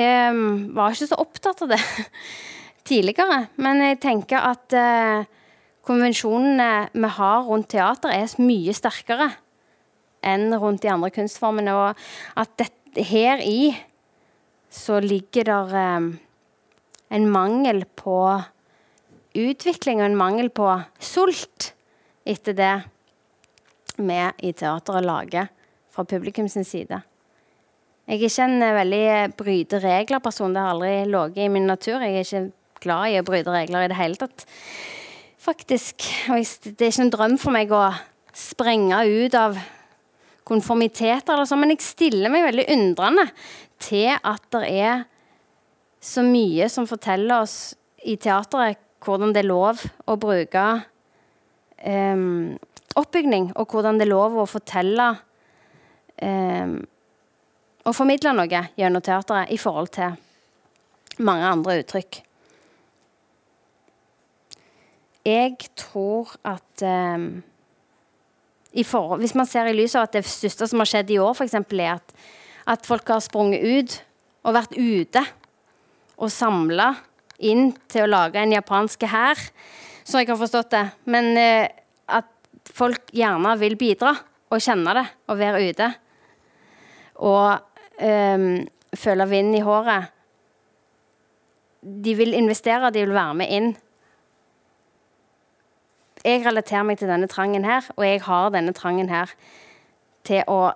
[0.06, 0.42] eh,
[0.78, 1.82] var ikke så opptatt av det
[2.89, 5.30] tidligere, men jeg tenker at eh,
[5.88, 9.32] konvensjonene vi har rundt teater, er mye sterkere
[10.22, 11.74] enn rundt de andre kunstformene.
[11.74, 12.70] Og at det,
[13.08, 13.74] her i
[14.72, 16.12] så ligger der um,
[17.12, 18.18] en mangel på
[19.36, 20.68] utvikling og en mangel på
[21.00, 21.72] sult
[22.28, 22.74] etter det
[24.02, 25.50] vi i teateret lager
[25.92, 27.02] fra publikum sin side.
[28.08, 30.56] Jeg er ikke en veldig bryte regler-person.
[30.56, 32.02] Det har aldri ligget i min natur.
[32.02, 34.46] Jeg er ikke glad i å bryte regler i det hele tatt.
[35.42, 36.06] Faktisk.
[36.30, 37.86] Og det er ikke en drøm for meg å
[38.38, 39.58] sprenge ut av
[40.48, 43.26] konformiteter eller så, men jeg stiller meg veldig undrende
[43.82, 45.04] til at det er
[46.02, 47.58] så mye som forteller oss
[48.06, 50.66] i teateret hvordan det er lov å bruke
[51.86, 52.58] um,
[52.98, 55.08] oppbygning, og hvordan det er lov å fortelle
[56.22, 56.76] um,
[57.82, 62.22] og formidle noe gjennom teateret i forhold til mange andre uttrykk.
[65.26, 67.44] Jeg tror at um,
[68.84, 71.36] forhold, Hvis man ser i lys av at det største som har skjedd i år,
[71.38, 72.16] for eksempel, er at,
[72.68, 73.98] at folk har sprunget ut
[74.44, 75.22] og vært ute
[76.18, 76.96] og samla
[77.42, 79.38] inn til å lage en japansk hær,
[80.04, 80.84] som jeg har forstått det.
[81.06, 81.70] Men eh,
[82.10, 82.30] at
[82.74, 84.16] folk gjerne vil bidra
[84.52, 85.92] og kjenne det og være ute.
[87.22, 88.50] Og eh,
[88.98, 90.10] føle vind i håret.
[91.82, 93.72] De vil investere, de vil være med inn
[96.26, 99.34] jeg relaterer meg til denne trangen her, og jeg har denne trangen her
[100.28, 100.74] til å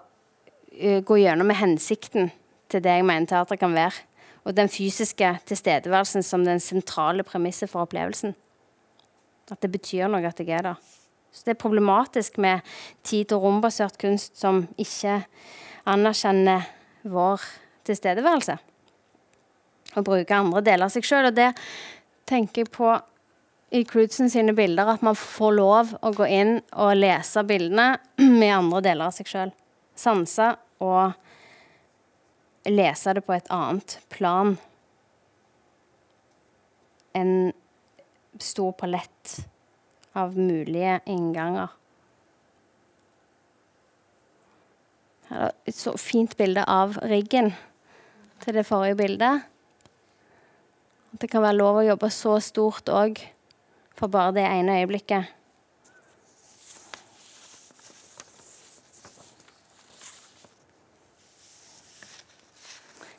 [1.05, 2.31] gå gjennom med hensikten
[2.71, 4.03] til det jeg mener teater kan være.
[4.45, 8.35] Og den fysiske tilstedeværelsen som den sentrale premisset for opplevelsen.
[9.51, 10.81] At det betyr noe at jeg er der.
[11.35, 12.61] Så det er problematisk med
[13.03, 15.23] tid- og rombasert kunst som ikke
[15.85, 16.69] anerkjenner
[17.03, 17.41] vår
[17.85, 18.57] tilstedeværelse.
[19.95, 21.29] Og bruker andre deler av seg sjøl.
[21.29, 21.51] Og det
[22.29, 22.93] tenker jeg på
[23.69, 27.95] i Crudsen sine bilder at man får lov å gå inn og lese bildene
[28.39, 29.53] med andre deler av seg sjøl.
[29.95, 30.51] Sanse
[30.83, 31.15] og
[32.69, 34.55] lese det på et annet plan.
[37.15, 37.53] En
[38.41, 39.37] stor palett
[40.15, 41.71] av mulige innganger.
[45.29, 47.53] Her er et så fint bilde av riggen
[48.43, 49.47] til det forrige bildet.
[51.15, 53.23] Det kan være lov å jobbe så stort òg
[53.95, 55.35] for bare det ene øyeblikket.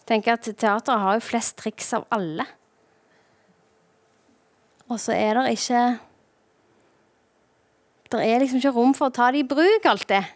[0.07, 2.47] tenker at Teateret har jo flest triks av alle.
[4.87, 5.85] Og så er det ikke
[8.07, 10.29] Det er liksom ikke rom for å ta det i bruk alltid.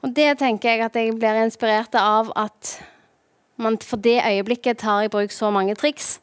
[0.00, 2.78] Og det tenker jeg at jeg blir inspirert av at
[3.60, 6.16] man for det øyeblikket tar i bruk så mange triks.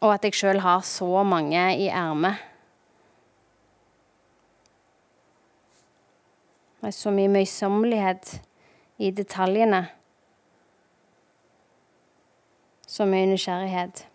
[0.00, 2.40] Og at jeg sjøl har så mange i ermet.
[6.80, 8.38] Det er så mye møysommelighet
[8.98, 9.82] i detaljene.
[12.88, 14.06] Så mye nysgjerrighet.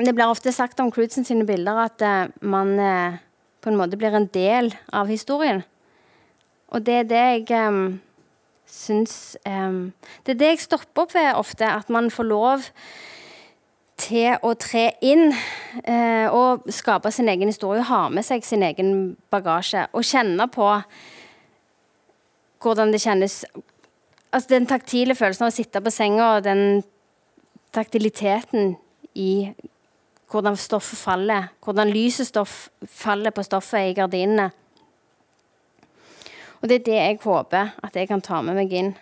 [0.00, 3.18] Det blir ofte sagt om Crudsen sine bilder at uh, man uh,
[3.60, 5.64] på en måte blir en del av historien.
[6.72, 7.98] Og det er det jeg um,
[8.70, 9.92] syns um,
[10.26, 12.66] Det er det jeg stopper opp ved ofte, at man får lov
[14.00, 19.16] til å tre inn uh, og skape sin egen historie, ha med seg sin egen
[19.32, 20.70] bagasje og kjenne på
[22.60, 23.44] hvordan det kjennes
[24.30, 26.84] Altså den taktile følelsen av å sitte på senga og den
[27.74, 28.76] taktiliteten
[29.18, 29.50] i
[30.30, 34.52] hvordan stoffet faller, hvordan lyset stoff faller på stoffet i gardinene.
[36.60, 38.92] Og det er det jeg håper at jeg kan ta med meg inn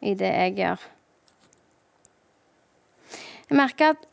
[0.00, 0.86] i det jeg gjør.
[3.50, 4.06] Jeg merker at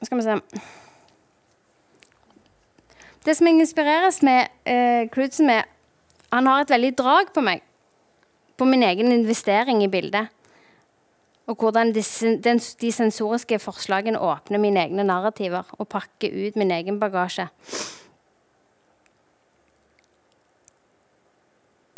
[0.00, 0.34] Skal vi se
[3.24, 5.66] Det som jeg inspireres med eh, Crudsen med,
[6.32, 7.60] han har et veldig drag på meg.
[8.56, 10.32] På min egen investering i bildet
[11.50, 12.02] og hvordan de,
[12.44, 17.48] den, de sensoriske forslagene åpner mine egne narrativer og pakker ut min egen bagasje.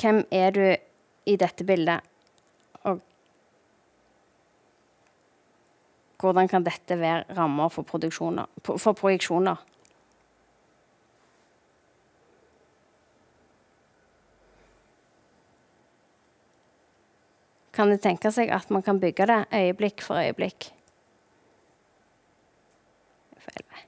[0.01, 0.65] Hvem er du
[1.29, 2.01] i dette bildet?
[2.89, 3.03] Og
[6.23, 7.85] hvordan kan dette være rammer for,
[8.79, 9.61] for projeksjoner?
[17.73, 20.69] Kan det tenke seg at man kan bygge det øyeblikk for øyeblikk?
[23.43, 23.85] Feil vei.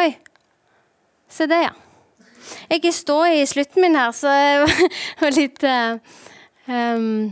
[0.00, 0.10] Oi.
[1.30, 1.74] Se det, ja.
[2.70, 4.68] Jeg står i slutten min her, så jeg
[5.20, 5.98] var litt uh,
[6.70, 7.30] um,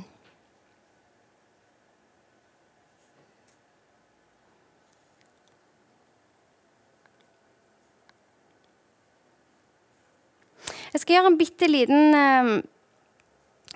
[10.92, 12.52] Jeg skal gjøre en bitte liten eh,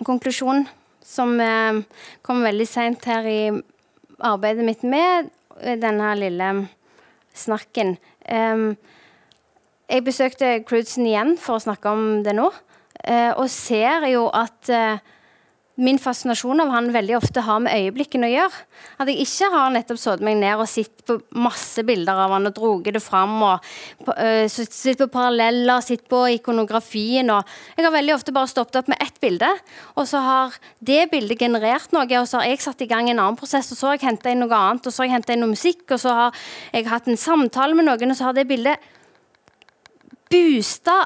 [0.07, 0.65] konklusjon
[1.05, 1.83] som eh,
[2.25, 3.41] kom veldig seint her i
[4.23, 5.31] arbeidet mitt med
[5.83, 6.49] denne lille
[7.37, 7.97] snakken.
[8.29, 8.75] Um,
[9.91, 14.71] jeg besøkte Crudsen igjen for å snakke om det nå, uh, og ser jo at
[14.73, 15.03] uh,
[15.81, 18.64] min fascinasjon av han veldig ofte har med øyeblikkene å gjøre.
[19.01, 22.51] At jeg ikke har nettopp satt meg ned og sett på masse bilder av han
[22.51, 23.39] og droget det fram.
[23.47, 23.64] og
[24.11, 27.31] uh, Sett på paralleller, sett på ikonografien.
[27.33, 27.49] og
[27.79, 29.49] Jeg har veldig ofte bare stoppet opp med ett bilde,
[29.97, 32.05] og så har det bildet generert noe.
[32.20, 34.35] Og så har jeg satt i gang en annen prosess, og så har jeg henta
[34.35, 36.45] inn noe annet, og så har jeg henta inn noe musikk, og så har
[36.75, 38.93] jeg hatt en samtale med noen, og så har det bildet
[40.33, 41.01] boosta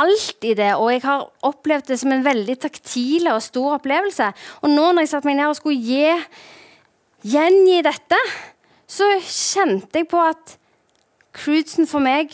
[0.00, 4.30] alt i det, og jeg har opplevd det som en veldig taktil og stor opplevelse.
[4.62, 6.14] Og nå når jeg satte meg ned og skulle gi,
[7.30, 8.20] gjengi dette,
[8.90, 10.56] så kjente jeg på at
[11.36, 12.32] cruisen for meg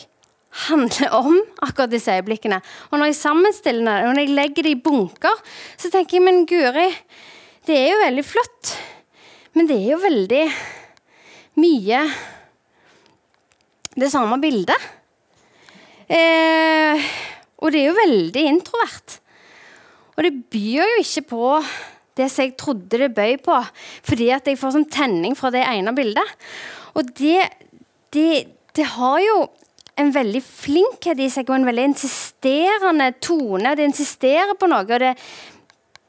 [0.67, 1.35] handler om
[1.65, 2.61] akkurat disse øyeblikkene.
[2.91, 5.43] Og når jeg sammenstiller det, og når jeg legger det i bunker,
[5.77, 6.89] så tenker jeg men Guri,
[7.69, 8.73] det er jo veldig flott.
[9.57, 10.45] Men det er jo veldig
[11.61, 12.01] mye
[13.97, 14.89] det samme bildet.
[16.07, 17.07] Eh,
[17.57, 19.19] og det er jo veldig introvert.
[20.17, 21.51] Og det byr jo ikke på
[22.17, 23.57] det som jeg trodde det bøy på,
[24.07, 26.37] fordi at jeg får sånn tenning fra det ene bildet.
[26.97, 27.45] Og det,
[28.17, 28.31] det,
[28.77, 29.39] det har jo
[30.01, 33.75] en veldig flinkhet i seg og en veldig insisterende tone.
[33.77, 35.15] Det insisterer på noe, og det,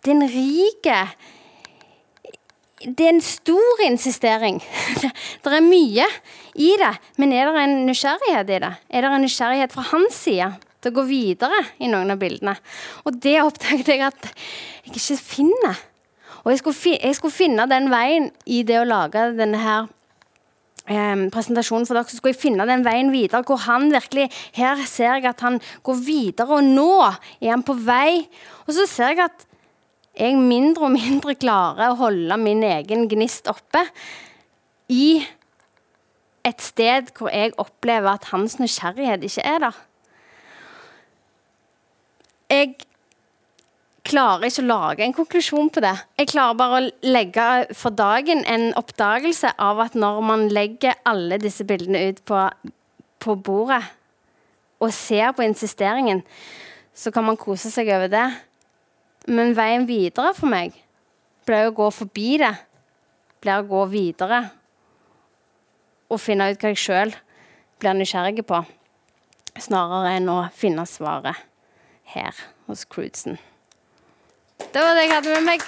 [0.04, 0.92] det er en rik
[2.84, 4.62] Det er en stor insistering.
[5.44, 6.08] det er mye
[6.56, 8.74] i det, men er det en nysgjerrighet i det?
[8.90, 10.52] Er det en nysgjerrighet fra hans side?
[10.82, 12.56] Til å gå videre i noen av bildene.
[13.06, 14.30] Og det oppdaget jeg at
[14.86, 15.84] jeg ikke finner.
[16.44, 19.88] Og jeg skulle, fi jeg skulle finne den veien i det å lage denne her
[20.86, 24.86] eh, presentasjonen for dere, så skulle jeg finne den veien videre, hvor han virkelig Her
[24.88, 28.28] ser jeg at han går videre, og nå er han på vei.
[28.68, 29.48] Og så ser jeg at
[30.18, 33.84] jeg mindre og mindre klarer å holde min egen gnist oppe
[34.90, 35.20] i
[36.48, 39.78] et sted hvor jeg opplever at hans nysgjerrighet ikke er der
[42.48, 42.76] jeg
[44.08, 45.94] klarer ikke å lage en konklusjon på det.
[46.20, 51.40] Jeg klarer bare å legge for dagen en oppdagelse av at når man legger alle
[51.44, 52.46] disse bildene ut på,
[53.24, 53.84] på bordet
[54.80, 56.22] og ser på insisteringen,
[56.94, 58.28] så kan man kose seg over det.
[59.28, 60.78] Men veien videre for meg
[61.48, 62.54] blir å gå forbi det.
[63.44, 64.46] Blir å gå videre
[66.08, 67.12] og finne ut hva jeg sjøl
[67.82, 68.62] blir nysgjerrig på,
[69.60, 71.47] snarere enn å finne svaret
[72.14, 72.36] her
[72.68, 73.38] hos Crudsen.
[74.58, 75.64] Det var det jeg hadde med meg.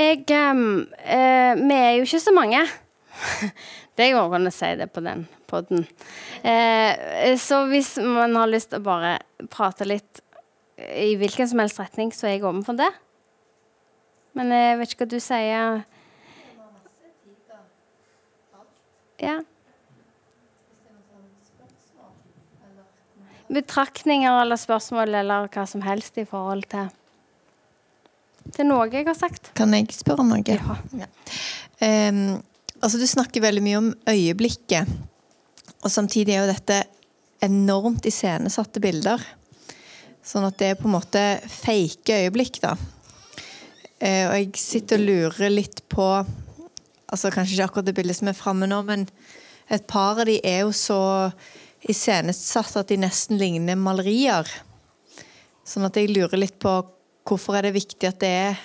[0.00, 2.62] Jeg um, uh, Vi er jo ikke så mange.
[4.00, 5.84] det går an å si det på den poden.
[6.40, 9.18] Uh, så hvis man har lyst til å bare
[9.52, 10.22] prate litt
[10.80, 12.88] i hvilken som helst retning, så er jeg åpen for det.
[14.38, 15.82] Men jeg vet ikke hva du sier.
[19.20, 19.40] Ja.
[23.50, 26.88] Betraktninger eller spørsmål eller hva som helst i forhold til
[28.54, 29.52] til noe jeg har sagt.
[29.58, 30.42] Kan jeg spørre om noe?
[30.46, 30.76] Ja.
[30.96, 31.08] ja.
[31.80, 32.40] Um,
[32.80, 34.90] altså, du snakker veldig mye om øyeblikket.
[35.80, 36.80] Og samtidig er jo dette
[37.44, 39.22] enormt iscenesatte bilder.
[40.24, 42.74] Sånn at det er på en måte fake øyeblikk, da.
[44.00, 46.08] Uh, og jeg sitter og lurer litt på
[47.10, 49.06] altså Kanskje ikke akkurat det bildet som er framme nå, men
[49.70, 51.00] et par av de er jo så
[51.90, 54.48] iscenesatt at de nesten ligner malerier.
[55.66, 56.72] Sånn at jeg lurer litt på
[57.28, 58.60] hvorfor er det viktig at det er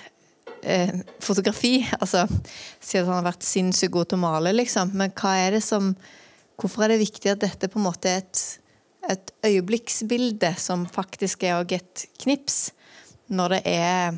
[0.62, 1.78] eh, fotografi?
[2.00, 2.26] Altså,
[2.80, 4.94] Siden han har vært sinnssykt god til å male, liksom.
[4.98, 5.94] Men hva er det som
[6.56, 8.42] Hvorfor er det viktig at dette på en måte er et,
[9.12, 12.70] et øyeblikksbilde som faktisk er òg et knips,
[13.28, 14.16] når det er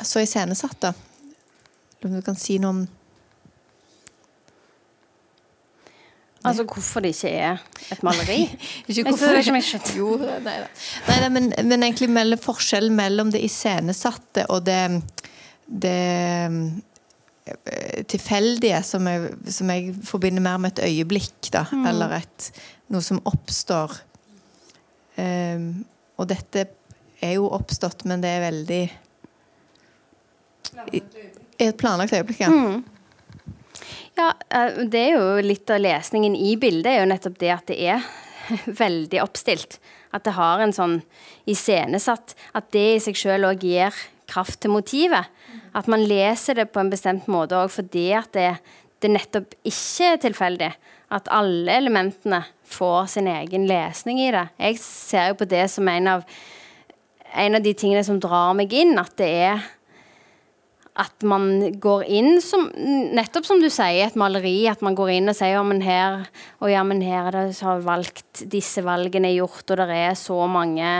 [0.00, 0.94] så iscenesatt, da?
[2.04, 2.80] Om du kan si noe om
[6.40, 7.58] Altså hvorfor det ikke er
[7.92, 8.38] et maleri.
[8.88, 9.96] Ikke hvorfor- det ikke jeg skjønte.
[9.98, 10.68] Jo, nei da.
[11.10, 14.78] Nei, nei, men, men egentlig mellom forskjellen mellom det iscenesatte og det,
[15.68, 15.92] det
[17.44, 21.66] eh, tilfeldige, som jeg, som jeg forbinder mer med et øyeblikk, da.
[21.90, 22.48] Eller et,
[22.88, 23.98] noe som oppstår.
[25.20, 25.84] Um,
[26.16, 26.64] og dette
[27.20, 28.80] er jo oppstått, men det er veldig
[30.96, 31.04] i-
[31.60, 32.50] Et planlagt øyeblikk, ja.
[34.16, 37.70] Ja, eh, det er jo litt av lesningen i bildet, er jo nettopp det at
[37.70, 38.06] det er
[38.84, 39.78] veldig oppstilt.
[40.10, 40.96] At det har en sånn
[41.46, 43.94] iscenesatt At det i seg sjøl òg gir
[44.30, 45.28] kraft til motivet.
[45.76, 48.48] At man leser det på en bestemt måte òg fordi at det,
[49.02, 50.70] det nettopp ikke er tilfeldig.
[51.14, 54.46] At alle elementene får sin egen lesning i det.
[54.58, 56.26] Jeg ser jo på det som en av,
[57.34, 58.96] en av de tingene som drar meg inn.
[58.98, 59.64] At det er
[60.98, 62.66] at man går inn som
[63.14, 64.64] Nettopp som du sier, et maleri.
[64.68, 66.24] At man går inn og sier ja, men her
[66.58, 70.40] og ja, men her er det har valgt Disse valgene gjort, og det er så
[70.50, 70.90] mange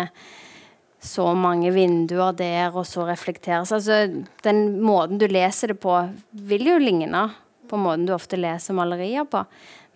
[1.01, 4.03] så mange vinduer der, og så reflekteres Altså,
[4.45, 5.95] den måten du leser det på,
[6.32, 7.30] vil jo ligne
[7.70, 9.41] på måten du ofte leser malerier på.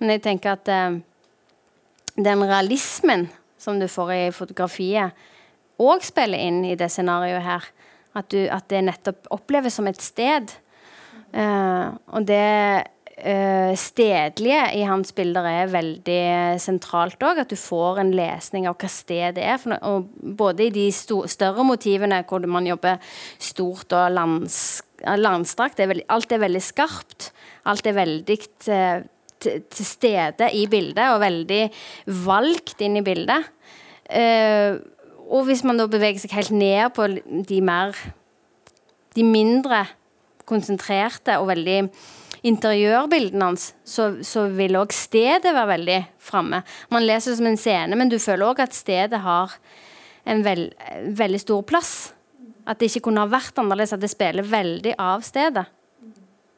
[0.00, 0.96] Men jeg tenker at eh,
[2.16, 3.28] den realismen
[3.60, 5.12] som du får i fotografiet,
[5.80, 7.68] òg spiller inn i det scenarioet her.
[8.14, 10.52] At, du, at det nettopp oppleves som et sted.
[11.34, 12.84] Uh, og det
[13.18, 16.26] uh, stedlige i hans bilder er veldig
[16.62, 17.42] sentralt òg.
[17.42, 19.64] At du får en lesning av hva sted det er.
[19.70, 23.02] No- og både i de større motivene hvor man jobber
[23.42, 27.32] stort og landstrakt, alt er veldig skarpt.
[27.70, 29.04] Alt er veldig til,
[29.42, 31.62] til, stede i bildet, og veldig
[32.24, 33.50] valgt inn i bildet.
[34.04, 34.76] Eh,
[35.30, 37.08] og hvis man da beveger seg helt ned på
[37.48, 37.96] de mer
[39.14, 39.84] De mindre
[40.44, 41.76] konsentrerte og veldig
[42.44, 46.60] interiørbildene hans, så, så vil òg stedet være veldig framme.
[46.90, 49.54] Man leser det som en scene, men du føler òg at stedet har
[50.28, 50.74] en veld,
[51.16, 51.94] veldig stor plass.
[52.66, 55.64] At det ikke kunne ha vært annerledes, at det spiller veldig av stedet.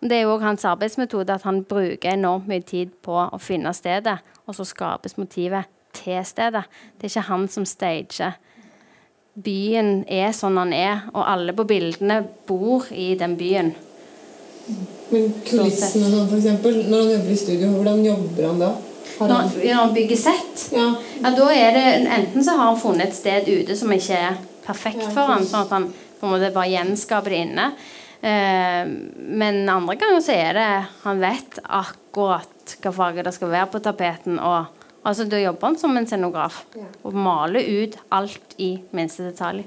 [0.00, 3.72] Det er jo òg hans arbeidsmetode, at han bruker enormt mye tid på å finne
[3.74, 6.66] stedet, og så skapes motivet til stedet.
[6.96, 8.36] Det er ikke han som stager.
[9.36, 13.74] Byen er sånn han er, og alle på bildene bor i den byen.
[15.12, 18.70] Men kulissene sånn, for eksempel, når han jobber i studio, hvordan jobber han da?
[19.16, 20.86] Har Når, han, når han bygger sett, ja,
[21.20, 21.84] ja, da er det
[22.16, 25.46] enten så har han funnet et sted ute som ikke er perfekt Ja, for han,
[25.46, 27.68] sånn at han på en måte bare gjenskaper det inne.
[28.26, 28.82] Eh,
[29.36, 30.68] men andre ganger så er det
[31.04, 34.40] Han vet akkurat hva farge det skal være på tapeten.
[34.40, 34.75] og
[35.06, 36.86] Altså, Da jobber han som en scenograf Ja.
[37.04, 39.64] og maler ut alt i minste detalj.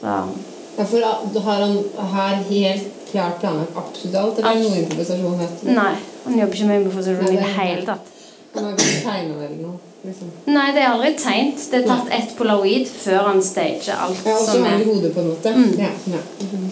[0.00, 1.76] Så ja, for har han
[2.12, 5.38] her helt klart planlagt absolutt alt, eller er det noe improvisasjon?
[5.76, 8.12] Nei, han jobber ikke med improvisasjon i det det hele tatt.
[8.54, 9.78] Han har ikke tegnet eller noe?
[10.06, 10.28] Liksom.
[10.46, 11.64] Nei, det er aldri tegnet.
[11.70, 14.84] Det er tatt ett polaroid før han stager alt Ja, og så det er i
[14.86, 15.54] hodet, på en måte.
[15.56, 15.72] Mm.
[15.80, 16.22] Ja, ja.
[16.44, 16.70] Mhm.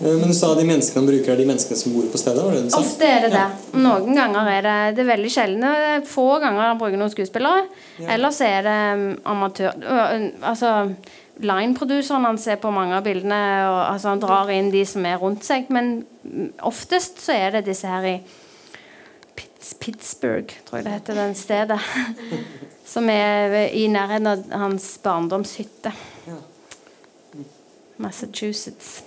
[0.00, 2.42] Men du sa de menneskene han bruker, er de menneskene som bor på stedet?
[2.42, 2.82] var det du sa?
[2.82, 3.46] Ofte er det det.
[3.78, 5.66] Noen ganger er det Det er veldig sjelden.
[5.68, 7.66] Er få ganger han bruker noen skuespillere.
[8.02, 9.74] Ellers er det um, amatør...
[10.42, 10.74] Altså
[11.40, 15.20] Line-produseren han ser på mange av bildene, og altså, han drar inn de som er
[15.22, 15.70] rundt seg.
[15.72, 18.16] Men mm, oftest så er det disse her i
[19.38, 21.80] Pitts, Pittsburgh, tror jeg det heter, den stedet.
[22.92, 25.94] som er i nærheten av hans barndomshytte.
[28.00, 29.00] Massachusetts.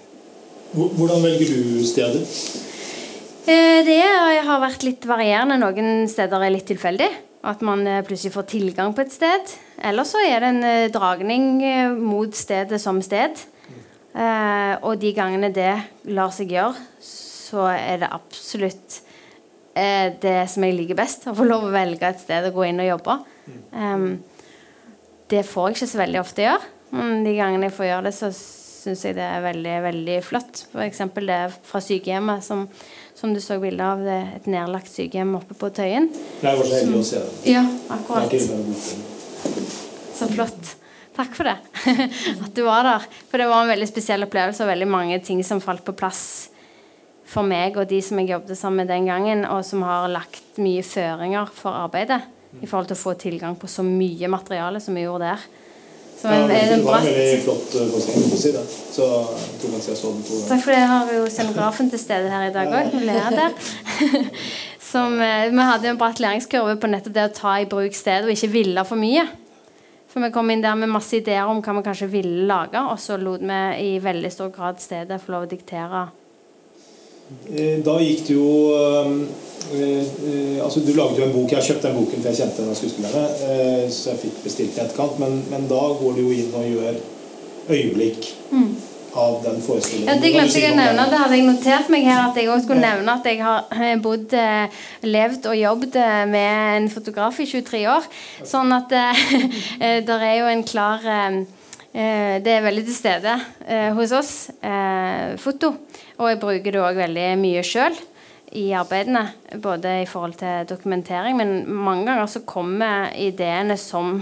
[0.73, 2.23] Hvor- Hvordan velger du steder?
[3.47, 4.01] Eh, Det
[4.45, 5.57] har vært litt varierende.
[5.59, 7.09] Noen steder er litt tilfeldig.
[7.43, 9.41] At man eh, plutselig får tilgang på et sted.
[9.83, 11.61] Eller så er det en eh, dragning
[11.99, 13.35] mot stedet som sted.
[14.83, 15.71] Og de gangene det
[16.13, 18.99] lar seg gjøre, så er det absolutt
[19.73, 21.25] det som jeg liker best.
[21.25, 23.15] Å få lov å velge et sted å gå inn og jobbe.
[25.33, 26.61] Det får jeg ikke så veldig ofte gjøre.
[26.93, 28.29] Men de gangene jeg får gjøre det, så
[28.83, 30.65] syns jeg det er veldig, veldig flott.
[30.73, 31.01] F.eks.
[31.15, 32.67] det fra sykehjemmet som,
[33.17, 34.03] som du så bilde av.
[34.03, 36.09] Det er et nedlagt sykehjem oppe på Tøyen.
[36.43, 37.35] Jeg var så heldig å se det.
[37.55, 37.65] Ja,
[37.97, 38.37] akkurat.
[40.13, 40.73] Så flott.
[41.13, 41.57] Takk for det.
[42.45, 43.05] At du var der.
[43.29, 46.23] For det var en veldig spesiell opplevelse og veldig mange ting som falt på plass
[47.33, 50.59] for meg og de som jeg jobbet sammen med den gangen, og som har lagt
[50.61, 52.21] mye føringer for arbeidet
[52.61, 55.45] i forhold til å få tilgang på så mye materiale som vi gjorde der.
[56.23, 58.61] Så Ja, er en bratt veldig flott for å si det.
[58.95, 60.47] Så jeg tror jeg så den to ganger.
[60.53, 60.77] Takk for det.
[60.79, 62.95] Jeg har jo scenografen til stede her i dag òg.
[63.35, 63.51] der.
[64.93, 67.91] Som, eh, vi hadde jo en bratt læringskurve på nettopp det å ta i bruk
[67.97, 69.27] stedet og ikke ville for mye.
[70.07, 72.99] For vi kom inn der med masse ideer om hva vi kanskje ville lage, og
[73.01, 76.22] så lot vi i veldig stor grad stedet få lov å diktere Eh,
[77.83, 79.11] Da gikk det jo eh,
[79.73, 81.49] eh, altså Du laget jo en bok.
[81.51, 83.25] Jeg har kjøpt den boken, for jeg kjente den skuespillerne.
[83.49, 85.19] eh, Så jeg fikk bestilt den i etterkant.
[85.23, 86.99] Men, men da går du jo inn og gjør
[87.73, 88.27] øyeblikk
[89.15, 90.09] av den forestillingen.
[90.09, 91.03] Ja, Det glemte jeg å nevne.
[91.09, 91.17] det?
[91.21, 92.21] Hadde jeg notert meg her.
[92.27, 96.23] At jeg også skulle nevne at jeg har eh, bodd, eh, levd og jobbet eh,
[96.29, 98.07] med en fotograf i 23 år.
[98.43, 99.25] Sånn at eh,
[100.09, 101.39] det er jo en klar eh,
[101.93, 104.33] eh, Det er veldig til stede eh, hos oss,
[104.65, 105.75] eh, foto.
[106.19, 107.95] Og jeg bruker det òg veldig mye sjøl
[108.59, 109.25] i arbeidene.
[109.61, 114.19] Både i forhold til dokumentering, men mange ganger så kommer ideene som,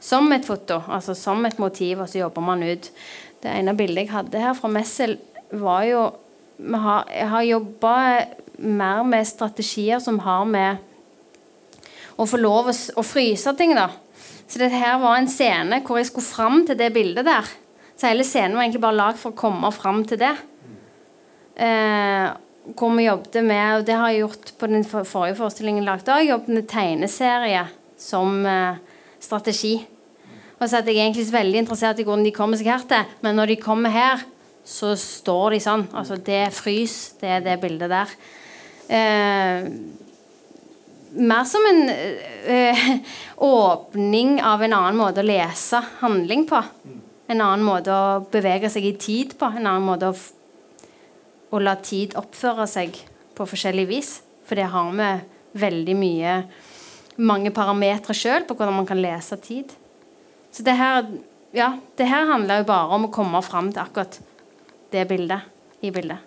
[0.00, 0.80] som et foto.
[0.88, 2.90] Altså som et motiv, og så jobber man ut.
[3.42, 5.18] Det ene bildet jeg hadde her fra Messel,
[5.52, 6.10] var jo
[6.58, 7.94] har, Jeg har jobba
[8.58, 10.84] mer med strategier som har med
[12.18, 13.92] å få lov å, å fryse ting, da.
[14.48, 17.46] Så dette her var en scene hvor jeg skulle fram til det bildet der.
[17.94, 20.34] Så hele scenen var egentlig bare lagd for å komme fram til det.
[21.58, 22.28] Eh,
[22.78, 26.28] hvor vi jobbet med Og det har jeg gjort på den forrige forestillingen lagde òg.
[26.28, 27.66] Jobbet med tegneserie
[27.98, 28.80] som eh,
[29.18, 29.76] strategi.
[30.58, 33.14] Og så at jeg er egentlig veldig interessert i hvordan de kommer seg her til.
[33.22, 34.24] Men når de kommer her,
[34.66, 35.86] så står de sånn.
[35.96, 38.14] Altså det frys, det er det bildet der.
[38.88, 39.68] Eh,
[41.18, 42.88] mer som en eh,
[43.48, 46.62] åpning av en annen måte å lese handling på.
[47.28, 49.50] En annen måte å bevege seg i tid på.
[49.52, 50.16] En annen måte å,
[51.50, 52.96] å la tid oppføre seg
[53.36, 54.10] på forskjellig vis.
[54.48, 55.10] For det har vi
[55.58, 56.34] veldig mye
[57.18, 59.72] mange parametere sjøl på hvordan man kan lese tid.
[60.54, 61.06] Så det her,
[61.56, 64.20] ja, det her handler jo bare om å komme fram til akkurat
[64.92, 66.18] det bildet i bildet.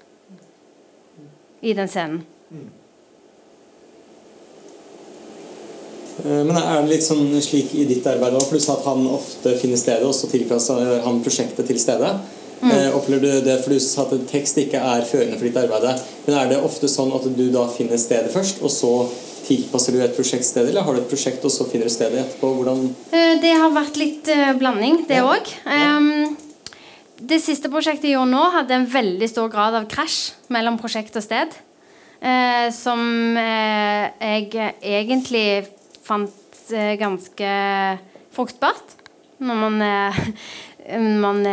[1.61, 2.21] I den scenen.
[6.25, 9.55] Eh, Men er det litt sånn slik i ditt arbeid òg, pluss at han ofte
[9.61, 12.13] finner stedet, og så tilpasser han prosjektet til stedet?
[12.61, 16.03] Eh, opplever du det, for Du sa at tekst ikke er førende for ditt arbeid.
[16.27, 18.91] Men er det ofte sånn at du da finner stedet først, og så
[19.47, 22.21] tilpasser du et prosjekt stedet, eller har du et prosjekt, og så finner du stedet
[22.21, 22.53] etterpå?
[22.59, 25.97] Hvordan Eh, Det har vært litt eh, blanding, det Ja.
[25.97, 26.37] Um,
[27.21, 31.15] det siste prosjektet jeg gjorde nå, hadde en veldig stor grad av krasj mellom prosjekt
[31.15, 31.53] og sted.
[32.21, 32.99] Uh, som
[33.37, 35.67] uh, jeg egentlig
[36.03, 36.29] fant
[36.73, 37.51] uh, ganske
[38.33, 38.97] fruktbart.
[39.41, 39.77] Når man,
[41.25, 41.45] man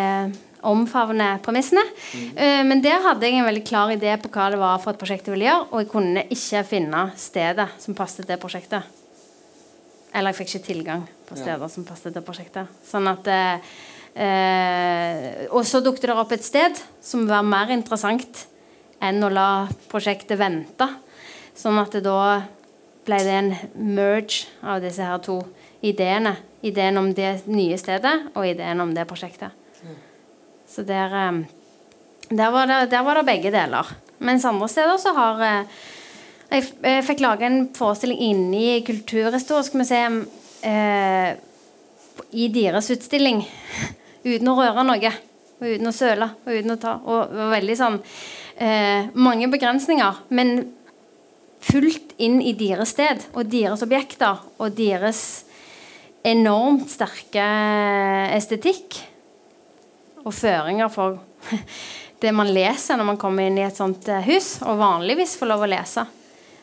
[0.59, 1.85] eh, omfavner premissene.
[2.15, 2.69] Mm.
[2.69, 5.27] men der hadde jeg en veldig klar idé på hva det var for et prosjekt
[5.27, 8.99] jeg ville gjøre, og jeg kunne ikke finne stedet som passet til prosjektet.
[10.15, 12.71] Eller jeg fikk ikke tilgang på steder som passet til prosjektet.
[12.87, 13.73] Sånn at eh,
[14.25, 18.47] eh, Og så dukket det opp et sted som var mer interessant
[19.05, 19.51] enn å la
[19.91, 20.89] prosjektet vente.
[21.59, 22.43] Sånn at det da
[23.07, 23.53] ble det en
[23.95, 25.41] merge av disse her to
[25.85, 26.37] ideene.
[26.67, 29.55] Ideen om det nye stedet og ideen om det prosjektet.
[30.79, 31.39] Så der, eh,
[32.31, 33.89] der, var det, der var det begge deler.
[34.22, 35.79] Mens andre steder så har eh,
[36.53, 40.20] jeg, jeg fikk lage en forestilling inne i Kulturhistorisk museum
[40.62, 41.33] eh,
[42.31, 43.43] i deres utstilling.
[44.29, 45.12] Uten å røre noe.
[45.59, 46.31] Og uten å søle.
[46.47, 47.99] Og uten å ta Og det var veldig sånn
[48.62, 50.22] eh, Mange begrensninger.
[50.31, 50.61] Men
[51.66, 55.24] fullt inn i deres sted og deres objekter og deres
[56.22, 57.51] enormt sterke
[58.39, 59.03] estetikk
[60.25, 61.19] og føringer for
[62.23, 65.53] det man leser når man kommer inn i et sånt eh, hus, og vanligvis får
[65.53, 66.05] lov å lese.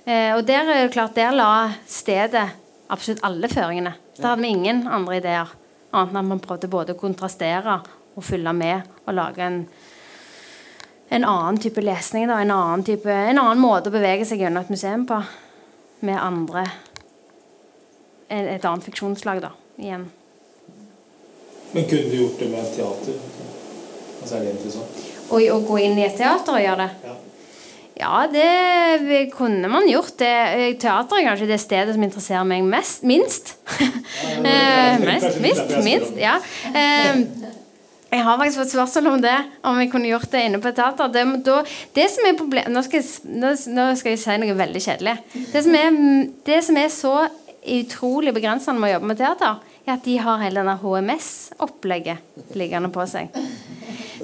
[0.06, 1.52] Eh, og der er det klart, der la
[1.88, 2.48] stedet
[2.92, 3.96] absolutt alle føringene.
[4.18, 5.54] Der hadde vi ingen andre ideer,
[5.92, 7.80] annet enn at man prøvde både å kontrastere
[8.16, 9.62] og følge med og lage en,
[11.10, 12.28] en annen type lesning.
[12.30, 15.22] Da, en, annen type, en annen måte å bevege seg gjennom et museum på.
[16.06, 16.68] Med andre
[18.26, 19.52] Et et annet fiksjonslag, da.
[19.78, 20.08] Igjen.
[21.76, 23.35] Men kunne du gjort det med teater?
[24.26, 25.06] Altså, er det interessant?
[25.30, 26.90] Og å gå inn i et teater og gjøre det.
[27.06, 27.16] Ja.
[27.96, 30.18] Ja, det kunne man gjort.
[30.20, 30.32] Det,
[30.84, 33.56] teater er kanskje det stedet som interesserer meg mest, minst.
[34.46, 36.36] Eh, mest, minst, minst, ja.
[36.76, 37.22] Eh,
[38.12, 40.78] jeg har faktisk fått spørsmål om det, om jeg kunne gjort det inne på et
[40.78, 41.10] teater.
[41.12, 41.58] Det, da,
[41.96, 43.34] det som er problem, nå, skal jeg,
[43.76, 45.16] nå skal jeg si noe veldig kjedelig.
[45.54, 46.00] Det som er,
[46.48, 47.16] det som er så
[47.76, 52.92] utrolig begrensende med å jobbe med teater, er at de har hele denne HMS-opplegget liggende
[52.94, 53.34] på seg.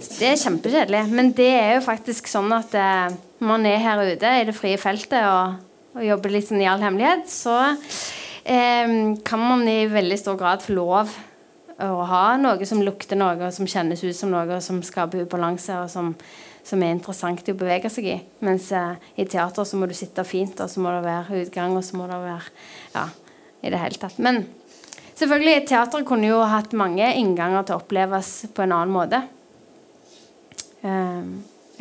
[0.01, 1.03] Det er kjempekjedelig.
[1.13, 4.79] Men det er jo faktisk sånn at eh, man er her ute i det frie
[4.81, 5.59] feltet og,
[5.97, 7.57] og jobber litt sånn i all hemmelighet, så
[8.43, 8.95] eh,
[9.27, 11.11] kan man i veldig stor grad få lov
[11.81, 15.25] å ha noe som lukter noe, og som kjennes ut som noe, og som skaper
[15.25, 16.11] ubalanse, og som,
[16.67, 18.17] som er interessant å bevege seg i.
[18.45, 21.77] Mens eh, i teater så må du sitte fint, og så må det være utgang,
[21.77, 22.55] og så må det være
[22.95, 23.07] Ja,
[23.61, 24.17] i det hele tatt.
[24.21, 24.43] Men
[25.21, 29.21] selvfølgelig, teatret kunne jo hatt mange innganger til å oppleves på en annen måte.
[30.83, 31.23] Eh,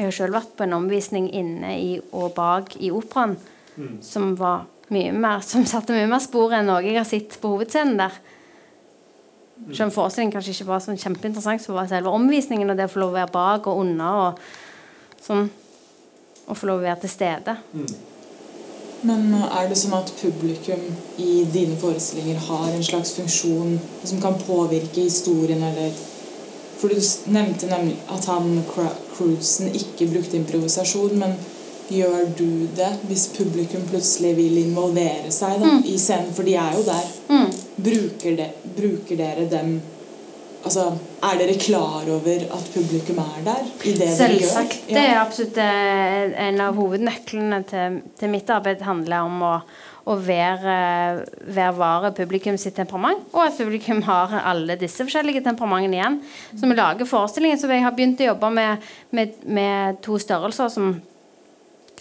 [0.01, 3.35] Jeg har selv vært på en omvisning inne i, og bak i operaen
[4.05, 7.53] som var mye mer Som satte mye mer spor enn noe jeg har sett på
[7.53, 8.17] hovedscenen der.
[9.71, 12.93] Selv om forestillingen kanskje ikke var sånn kjempeinteressant, så var selve omvisningen og det å
[12.95, 14.41] få lov å være bak og unna og
[15.23, 15.51] sånn
[16.51, 17.53] Å få lov å være til stede.
[19.03, 20.83] Men er det sånn at publikum
[21.23, 25.93] i dine forestillinger har en slags funksjon som kan påvirke historien, eller
[26.81, 26.97] For du
[27.29, 28.63] nevnte nemlig at han
[29.13, 31.35] Cruisen ikke brukte improvisasjon, men
[31.93, 36.33] gjør du det hvis publikum plutselig vil involvere seg da, i scenen?
[36.33, 37.11] For de er jo der.
[37.29, 37.51] Mm.
[37.85, 38.47] Bruker, de,
[38.79, 39.75] bruker dere dem
[40.61, 40.91] Altså,
[41.25, 44.75] er dere klar over at publikum er der i det dere gjør?
[44.91, 48.85] Det er absolutt eh, en av hovednøklene til, til mitt arbeid.
[48.85, 49.55] handler om å,
[50.05, 50.77] å være,
[51.49, 56.21] være vare publikum sitt temperament, og at publikum har alle disse forskjellige temperamentene igjen.
[56.53, 60.73] Så vi lager forestillingen, så jeg har begynt å jobbe med, med, med to størrelser
[60.73, 60.93] som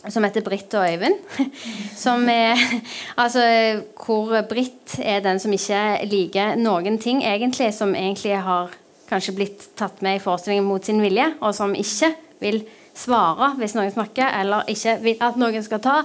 [0.08, 1.18] som heter Britt og Øyvind.
[2.04, 2.56] Som er,
[3.20, 3.42] altså,
[4.00, 8.72] hvor Britt er den som ikke liker noen ting, egentlig, som egentlig har
[9.10, 12.62] kanskje blitt tatt med i forestillingen mot sin vilje, og som ikke vil
[12.96, 16.00] svare hvis noen snakker, eller ikke vil at noen skal ta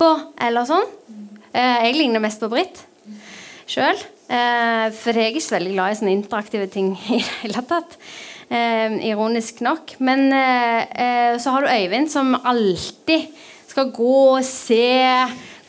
[0.00, 0.88] på, eller sånn.
[1.52, 2.80] Eh, jeg ligner mest på Britt
[3.70, 3.98] sjøl.
[4.24, 7.64] Eh, for jeg er ikke så veldig glad i sånne interaktive ting i det hele
[7.68, 7.98] tatt.
[8.48, 9.96] Eh, ironisk nok.
[10.04, 13.30] Men eh, eh, så har du Øyvind, som alltid
[13.68, 14.84] skal gå og se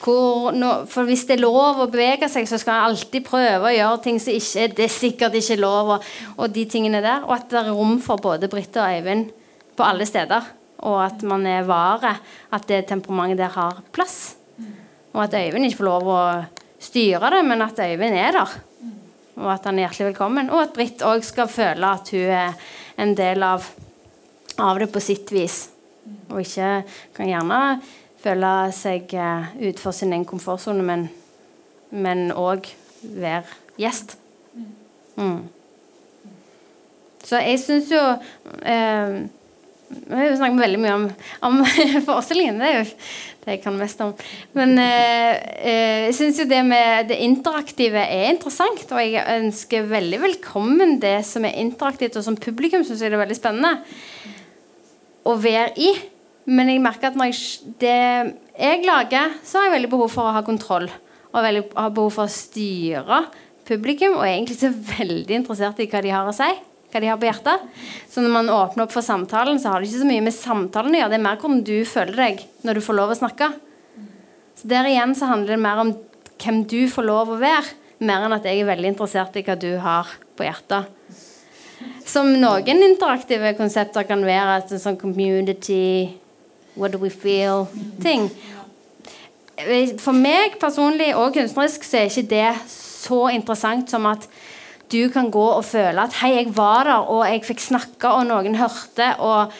[0.06, 0.52] hvor
[0.86, 4.02] For hvis det er lov å bevege seg, så skal han alltid prøve å gjøre
[4.04, 6.04] ting som ikke det er sikkert ikke lov, og,
[6.38, 7.24] og de tingene der.
[7.26, 9.32] Og at det er rom for både Britt og Øyvind
[9.74, 10.52] på alle steder.
[10.86, 12.12] Og at man er vare.
[12.54, 14.36] At det temperamentet der har plass.
[15.16, 16.22] Og at Øyvind ikke får lov å
[16.86, 18.58] styre det, men at Øyvind er der.
[19.36, 20.52] Og at han er hjertelig velkommen.
[20.54, 22.56] Og at Britt òg skal føle at hun er
[23.02, 23.68] en del av,
[24.62, 25.66] av det på sitt vis.
[26.30, 26.84] Og ikke
[27.16, 27.60] kan gjerne
[28.24, 30.86] føle seg uh, utenfor sin egen komfortsone,
[31.92, 32.72] men òg
[33.04, 33.44] være
[33.78, 34.16] gjest.
[35.16, 35.46] Mm.
[37.26, 38.02] Så jeg syns jo
[38.62, 39.16] eh,
[39.86, 41.06] Vi snakket veldig mye om,
[41.46, 41.60] om
[42.08, 42.58] forestillingen.
[42.62, 42.86] Det er jo
[43.46, 44.14] det jeg kan mest om.
[44.58, 48.82] Men eh, eh, jeg syns jo det med det interaktive er interessant.
[48.90, 53.20] Og jeg ønsker veldig velkommen det som er interaktivt, og som publikum syns jeg det
[53.20, 53.76] er veldig spennende
[55.26, 55.94] å være i.
[56.50, 57.96] Men jeg merker at når jeg, det
[58.56, 60.90] jeg lager, så har jeg veldig behov for å ha kontroll.
[61.34, 63.26] Og veldig, har behov for å styre
[63.68, 64.18] publikum.
[64.18, 66.54] Og er egentlig så veldig interessert i hva de har å si.
[66.94, 67.64] Hva de har på hjertet.
[68.10, 70.96] Så når man åpner opp for samtalen, så har det ikke så mye med samtalen
[70.96, 71.14] å gjøre.
[71.14, 73.50] Det er mer hvordan du føler deg når du får lov å snakke.
[74.56, 75.96] Så der igjen så handler det mer om
[76.42, 77.76] hvem du får lov å være,
[78.06, 80.92] mer enn at jeg er veldig interessert i hva du har på hjertet.
[82.06, 86.14] Som noen interaktive konsepter kan være et sånn community
[86.76, 88.28] What do we feel-ting.
[90.04, 94.28] For meg personlig og kunstnerisk så er ikke det så interessant som at
[94.92, 98.28] du kan gå og føle at hei, jeg var der, og jeg fikk snakke, og
[98.30, 99.54] noen hørte, og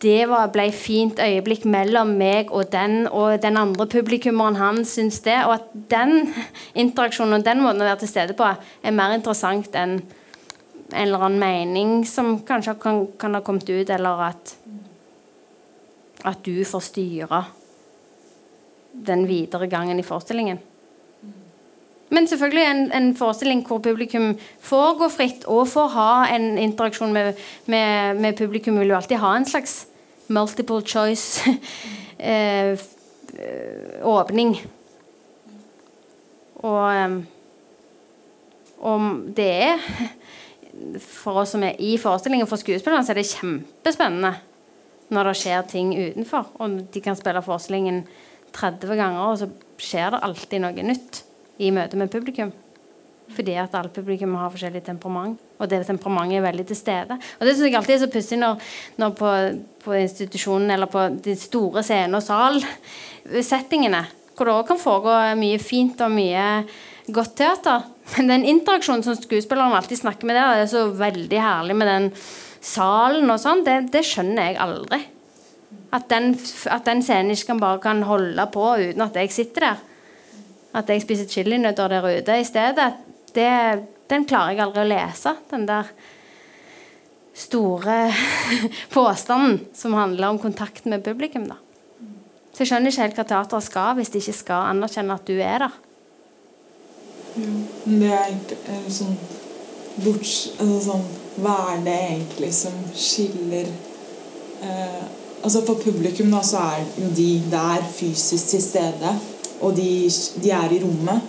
[0.00, 5.20] det var, ble fint øyeblikk mellom meg og den, og den andre publikummeren han syns
[5.26, 5.36] det.
[5.44, 6.32] Og at den
[6.72, 9.98] interaksjonen og den måten å være til stede på er mer interessant enn
[10.90, 14.56] en eller annen mening som kanskje kan, kan ha kommet ut, eller at
[16.26, 17.44] at du får styre
[18.92, 20.58] den videre gangen i forestillingen.
[22.10, 27.12] Men selvfølgelig en, en forestilling hvor publikum får gå fritt og får ha en interaksjon
[27.14, 27.38] med,
[27.70, 29.86] med, med publikum, vil jo alltid ha en slags
[30.28, 31.40] multiple choice
[32.18, 32.80] eh,
[34.02, 34.56] åpning.
[36.60, 37.22] Og,
[38.78, 39.06] og
[39.36, 39.86] det er
[41.02, 44.34] For oss som er i forestillingen, for skuespillerne, så er det kjempespennende
[45.10, 46.52] når det skjer ting utenfor.
[46.62, 48.04] Og de kan spille forestillingen
[48.56, 49.50] 30 ganger, og så
[49.80, 51.24] skjer det alltid noe nytt
[51.60, 52.52] i møte med publikum.
[53.30, 57.18] Fordi at alle publikum har forskjellig temperament, og det temperamentet er veldig til stede.
[57.38, 59.34] Og det synes jeg alltid er så pussig når, når på,
[59.84, 64.02] på institusjonen eller på de store scene- og salsettingene,
[64.34, 66.44] hvor det òg kan foregå mye fint og mye
[67.14, 67.86] godt teater.
[68.16, 71.90] Men den interaksjonen som skuespillerne alltid snakker med der, det er så veldig herlig med
[71.90, 72.08] den
[72.60, 75.00] salen og sånn, det, det, skjønner jeg aldri.
[75.94, 76.32] At den,
[76.70, 79.86] at den scenen ikke kan bare kan holde på uten at jeg sitter der.
[80.76, 82.92] At jeg spiser chilinøtter der ute i stedet.
[83.34, 83.50] Det,
[84.10, 85.34] den klarer jeg aldri å lese.
[85.50, 85.90] Den der
[87.40, 87.98] store
[88.96, 91.48] påstanden som handler om kontakt med publikum.
[91.50, 91.58] da.
[92.52, 95.36] Så jeg skjønner ikke helt hva teateret skal hvis de ikke skal anerkjenne at du
[95.38, 95.78] er der.
[97.38, 97.52] Ja,
[97.86, 98.34] men det er
[98.74, 99.14] eh, sånn
[100.02, 101.04] borts, altså sånn,
[101.40, 103.68] Hva er det egentlig som skiller
[104.66, 105.02] eh,
[105.40, 109.12] Altså For publikum da, så er jo de der fysisk til stede,
[109.60, 110.10] og de,
[110.42, 111.20] de er i rommet.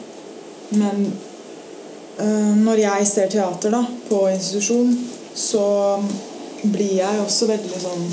[0.72, 1.14] Men
[2.20, 4.94] øh, når jeg ser teater da, på institusjon,
[5.36, 5.66] så
[6.64, 8.04] blir jeg også veldig sånn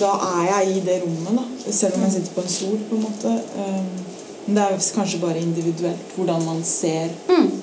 [0.00, 1.72] Da er jeg i det rommet, da.
[1.72, 3.34] Selv om jeg sitter på en stol, på en måte.
[3.54, 3.92] Um,
[4.46, 7.12] men det er kanskje bare individuelt hvordan man ser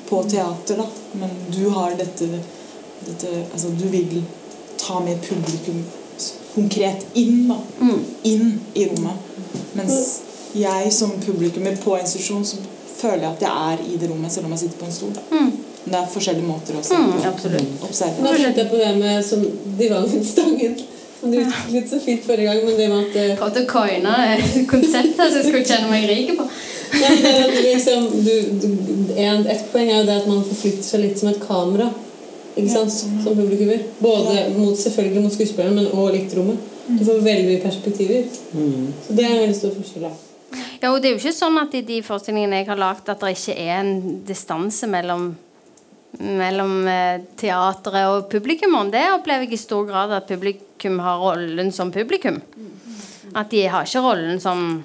[0.10, 0.88] på teater, da.
[1.20, 2.30] Men du har dette,
[3.06, 4.24] dette Altså, du vil
[4.80, 5.84] ta med publikum
[6.56, 7.60] konkret inn, da.
[8.32, 9.30] Inn i rommet.
[9.76, 9.99] Mens
[10.56, 12.58] jeg som publikummer på institusjon, så
[13.02, 15.14] føler jeg at jeg er i det rommet selv om jeg sitter på en stol.
[15.32, 15.52] Mm.
[15.84, 17.28] Men det er forskjellige måter å se Mm, på.
[17.28, 18.20] absolutt.
[18.22, 19.45] Nå tenkte jeg på det med som
[19.80, 20.76] divanstangen,
[21.22, 24.14] som du utviklet så fint forrige gang, men det med at eh, Prøvde å coine
[24.70, 26.45] konseptet som jeg skulle kjenne meg rik på.
[27.02, 28.32] ja, det er liksom, du,
[28.62, 31.89] du, en, Et poeng er jo det at man forflytter seg litt som et kamera.
[32.56, 32.91] Ikke sant?
[32.91, 33.80] Som publikummer.
[34.04, 36.58] Både mot, selvfølgelig mot skuespilleren, men også litt rommet.
[36.91, 38.26] Du får veldig mye perspektiver.
[38.52, 40.04] Så det er en veldig stor forskjell.
[40.10, 40.12] da.
[40.82, 43.22] Ja, og det er jo ikke sånn at i de forestillingene jeg har lagd, at
[43.22, 45.32] det ikke er en distanse mellom
[46.12, 48.90] mellom eh, teatret og publikummeren.
[48.92, 52.42] Det opplever jeg i stor grad at publikum har rollen som publikum.
[53.32, 54.82] At de har ikke rollen som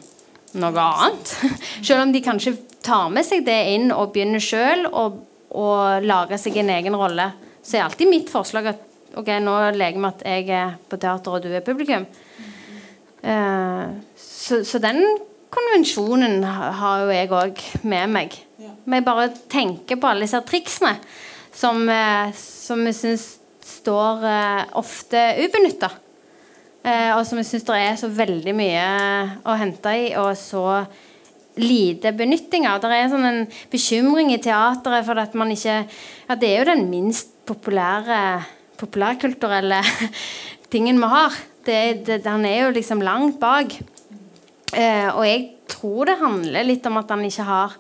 [0.55, 1.33] noe annet.
[1.87, 2.55] Selv om de kanskje
[2.87, 5.09] tar med seg det inn og begynner sjøl å
[5.57, 5.69] å
[6.05, 7.31] lage seg en egen rolle,
[7.65, 8.83] så er alltid mitt forslag at
[9.17, 12.07] ok, nå leker vi at jeg er på teater og du er publikum.
[13.27, 15.03] Uh, så, så den
[15.53, 18.37] konvensjonen har jo jeg òg med meg.
[18.87, 20.95] Men jeg bare tenker på alle disse triksene
[21.57, 23.27] som, eh, som jeg syns
[23.67, 25.91] står eh, ofte ubenytta.
[26.87, 28.87] Eh, og som jeg syns det er så veldig mye
[29.43, 30.85] å hente i, og så
[31.57, 32.83] lite benytting av.
[32.83, 33.43] Det er sånn en
[33.73, 35.81] bekymring i teateret for at man ikke
[36.27, 38.45] Ja, det er jo den minst populære
[38.77, 39.81] populærkulturelle
[40.73, 41.37] tingen vi har.
[41.67, 43.79] Det, det, den er jo liksom langt bak.
[44.75, 47.77] Eh, og jeg tror det handler litt om at han ikke har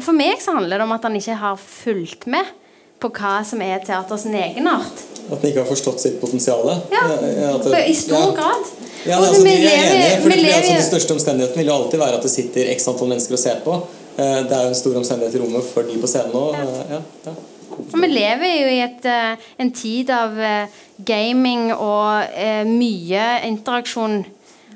[0.00, 2.48] For meg så handler det om at han ikke har fulgt med
[3.02, 5.02] på hva som er teaters egenart.
[5.26, 6.64] At han ikke har forstått sitt potensial?
[6.92, 8.30] Ja, det- I stor ja.
[8.38, 8.70] grad.
[9.04, 11.58] Ja, Og altså, vi vi er lever- enige, for vi det, altså, Den største omstendigheten
[11.58, 13.74] vil jo alltid være at det sitter x antall mennesker og ser på.
[14.18, 16.54] Eh, Det er jo en stor omstendighet i rommet for de på scenen òg.
[16.90, 17.32] Ja.
[17.92, 20.66] Og vi lever jo i et, eh, en tid av eh,
[21.04, 24.24] gaming og eh, mye interaksjon.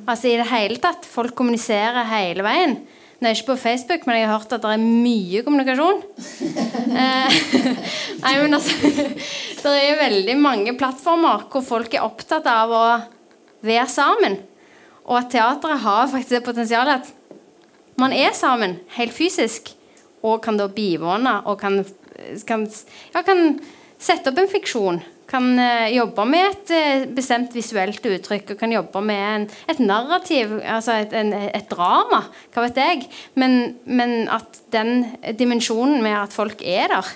[0.07, 1.07] Altså i det hele tatt.
[1.09, 2.79] Folk kommuniserer hele veien.
[3.17, 6.03] Nå er jeg ikke på Facebook, men jeg har hørt at det er mye kommunikasjon.
[6.97, 7.35] Eh,
[8.23, 8.73] Nei, men altså
[9.61, 12.85] Det er veldig mange plattformer hvor folk er opptatt av å
[13.67, 14.39] være sammen.
[15.05, 17.13] Og at teatret har faktisk det potensialet at
[18.01, 19.75] man er sammen helt fysisk,
[20.25, 21.83] og kan da bivåne og kan,
[22.49, 22.65] kan,
[23.13, 23.59] ja, kan
[23.99, 25.03] sette opp en fiksjon.
[25.27, 29.81] Kan eh, jobbe med et eh, bestemt visuelt uttrykk og kan jobbe med en, et
[29.83, 32.23] narrativ, altså et, en, et drama.
[32.55, 33.09] Hva vet jeg.
[33.35, 35.09] Men, men at den
[35.39, 37.11] dimensjonen med at folk er der,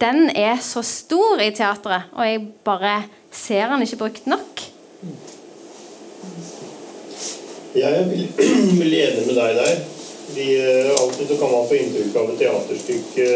[0.00, 3.02] den er så stor i teatret, og jeg bare
[3.32, 4.62] ser den ikke brukt nok.
[7.72, 9.78] Jeg er veldig, enig med deg der.
[10.32, 13.28] Vi, eh, alltid så kan man få inntrykk av et teaterstykke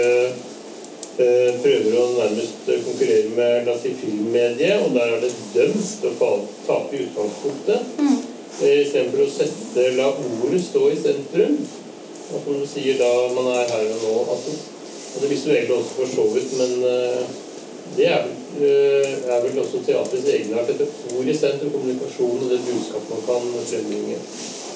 [1.16, 6.12] prøver å nærmest eh, konkurrere med la si, filmmediet, og der er det dømt til
[6.12, 6.30] å
[6.66, 7.96] tape i utgangspunktet.
[8.00, 8.18] Mm.
[8.56, 11.58] Istedenfor å sette, la ordet stå i sentrum.
[12.26, 14.54] Og som du sier, da man er her og nå altså,
[15.14, 17.20] Og det visuelle også for så vidt, men eh,
[17.96, 18.26] det er,
[18.60, 20.68] eh, er vel også teatrets egenart.
[20.68, 24.18] Dette ord i sentrum, kommunikasjon og det budskapet man kan frembringe.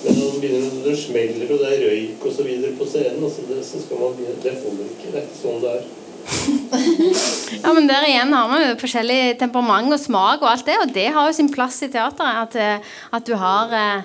[0.04, 3.42] Men når det begynner når det smeller og det er røyk videre på scenen, altså
[3.48, 5.10] det, så skal man begynne, det holder ikke.
[5.10, 5.88] Det er ikke sånn det er.
[7.60, 10.94] Ja, men Der igjen har man jo forskjellig temperament og smak og alt det, og
[10.94, 12.46] det har jo sin plass i teateret.
[12.46, 14.02] At, eh, at du har eh,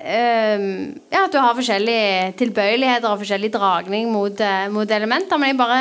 [0.00, 5.36] Ja, at du har forskjellige tilbøyeligheter og forskjellig dragning mot, uh, mot elementer.
[5.36, 5.80] Men jeg bare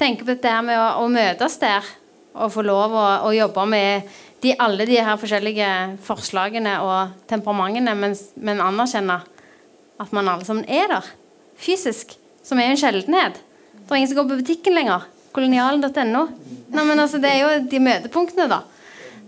[0.00, 1.84] tenker på dette med å, å møtes der
[2.38, 4.08] og få lov å, å jobbe med
[4.42, 5.68] de, alle de her forskjellige
[6.06, 9.18] forslagene og temperamentene, men, men anerkjenne
[9.98, 11.06] at man alle sammen er der
[11.58, 12.14] fysisk,
[12.46, 13.40] som er en sjeldenhet.
[13.74, 15.08] Det er ingen som går på butikken lenger.
[15.32, 16.22] Kolonialen.no.
[16.72, 18.62] Nei, men altså, det er jo de møtepunktene, da,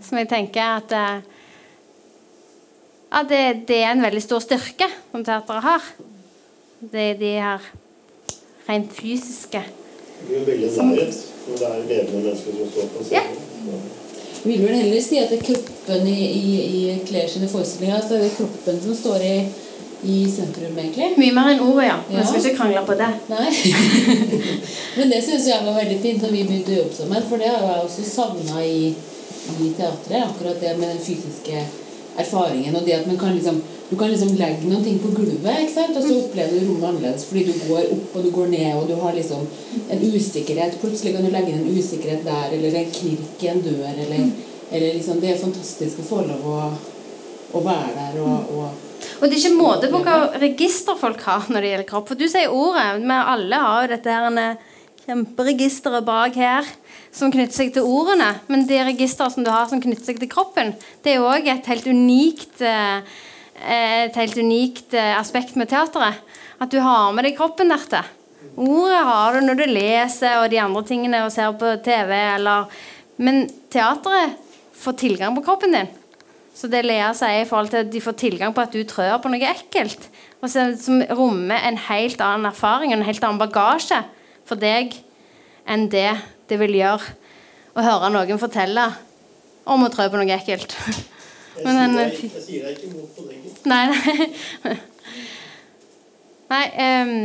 [0.03, 1.27] som jeg tenker at eh,
[3.11, 5.87] Ja, det, det er en veldig stor styrke som teateret har.
[6.79, 7.65] Det er de her
[8.69, 9.59] rent fysiske.
[10.21, 13.89] Det er jo veldig nærhet for det er levende mennesker som står på scenen.
[14.43, 18.15] vil vel heller si at det er kroppen i, i, i Claire sine forestillinger så
[18.15, 19.35] er det kroppen som står i,
[20.03, 21.11] i sentrum, egentlig.
[21.17, 21.97] Mye mer enn ordet, ja.
[22.09, 22.23] Vi Ja.
[22.25, 23.09] skal ikke krangle på det.
[23.29, 23.51] Nei.
[24.97, 27.51] Men det syns jeg var veldig fint når vi begynte å jobbe sammen, for det
[27.53, 28.95] har jeg også savna i,
[29.61, 30.23] i teatret.
[30.25, 31.61] Akkurat det med den fysiske
[32.19, 35.57] erfaringen og det at man kan liksom du kan liksom legge noen ting på gulvet,
[35.65, 35.97] ikke sant?
[35.99, 37.25] og så opplever du rommet annerledes.
[37.27, 39.41] Fordi du går opp og du går ned, og du har liksom
[39.91, 40.77] en usikkerhet.
[40.79, 44.29] Plutselig kan du legge inn en usikkerhet der, eller en knirk i en dør, eller,
[44.71, 46.61] eller liksom Det er fantastisk å få lov å,
[47.51, 48.87] å være der og, og
[49.21, 52.07] Og det er ikke måte på hva register folk har når det gjelder kropp.
[52.09, 52.85] For du sier ordet.
[53.03, 54.55] Vi alle har jo dette her
[55.05, 56.65] kjemperegisteret bak her
[57.13, 58.31] som knytter seg til ordene.
[58.49, 60.73] Men det registeret som du har som knytter seg til kroppen,
[61.05, 63.05] det er òg et helt unikt eh,
[63.61, 66.17] et helt unikt eh, aspekt med teateret.
[66.57, 68.09] At du har med deg kroppen dertil.
[68.57, 72.17] Ordet har du når du leser og de andre tingene og ser på TV.
[72.39, 72.69] Eller,
[73.21, 74.37] men teateret
[74.81, 75.97] får tilgang på kroppen din.
[76.55, 79.17] Så det Lea sier i forhold til at de får tilgang på at du trør
[79.23, 80.09] på noe ekkelt,
[80.41, 84.01] og som rommer en helt annen erfaring og en helt annen bagasje
[84.49, 84.97] for deg
[85.69, 86.09] enn det
[86.49, 87.13] det vil gjøre
[87.77, 88.89] å høre noen fortelle
[89.71, 90.73] om å trø på noe ekkelt.
[90.75, 93.37] Jeg, Men sier den- deg, jeg sier deg ikke imot på det.
[93.65, 93.85] Nei,
[94.65, 94.75] nei.
[96.51, 96.65] nei
[97.03, 97.15] um,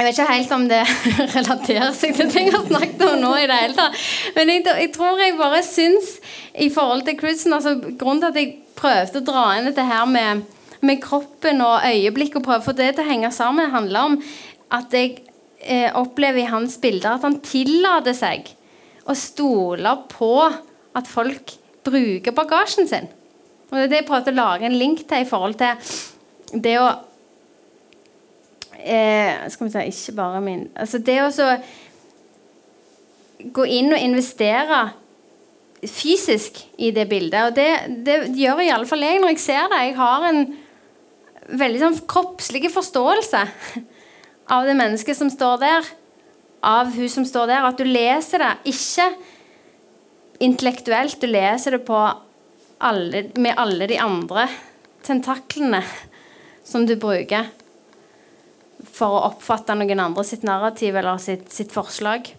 [0.00, 0.80] jeg vet ikke helt om det
[1.38, 3.32] relaterer seg til ting jeg har snakket om nå.
[3.36, 3.98] i det hele tatt.
[4.36, 6.14] Men jeg, jeg tror jeg bare syns
[6.60, 10.06] i forhold til cruisen altså, Grunnen til at jeg prøvde å dra inn dette her
[10.08, 10.44] med,
[10.84, 14.18] med kroppen og øyeblikk og prøve å få det til å henge sammen, handler om
[14.76, 15.20] at jeg
[15.64, 18.52] eh, opplever i hans bilder at han tillater seg
[19.08, 20.34] å stole på
[20.96, 21.56] at folk
[21.86, 23.08] bruker bagasjen sin.
[23.70, 26.74] Og det er det jeg prøvde å lage en link til i forhold til det
[26.80, 26.88] å
[28.82, 31.52] eh, Skal vi si Ikke bare min Altså det å så
[33.54, 34.80] gå inn og investere
[35.88, 37.50] fysisk i det bildet.
[37.50, 37.68] Og det,
[38.04, 39.80] det gjør i alle fall jeg når jeg ser det.
[39.86, 40.42] Jeg har en
[41.60, 43.44] veldig sånn kroppslig forståelse
[44.54, 45.92] av det mennesket som står der.
[46.66, 47.68] Av hun som står der.
[47.70, 49.08] At du leser det ikke
[50.44, 51.20] intellektuelt.
[51.20, 52.00] Du leser det på
[52.80, 54.48] alle, med alle de andre
[55.06, 55.82] tentaklene
[56.64, 57.48] som du bruker
[58.90, 62.30] for å oppfatte noen andre sitt narrativ eller sitt, sitt forslag.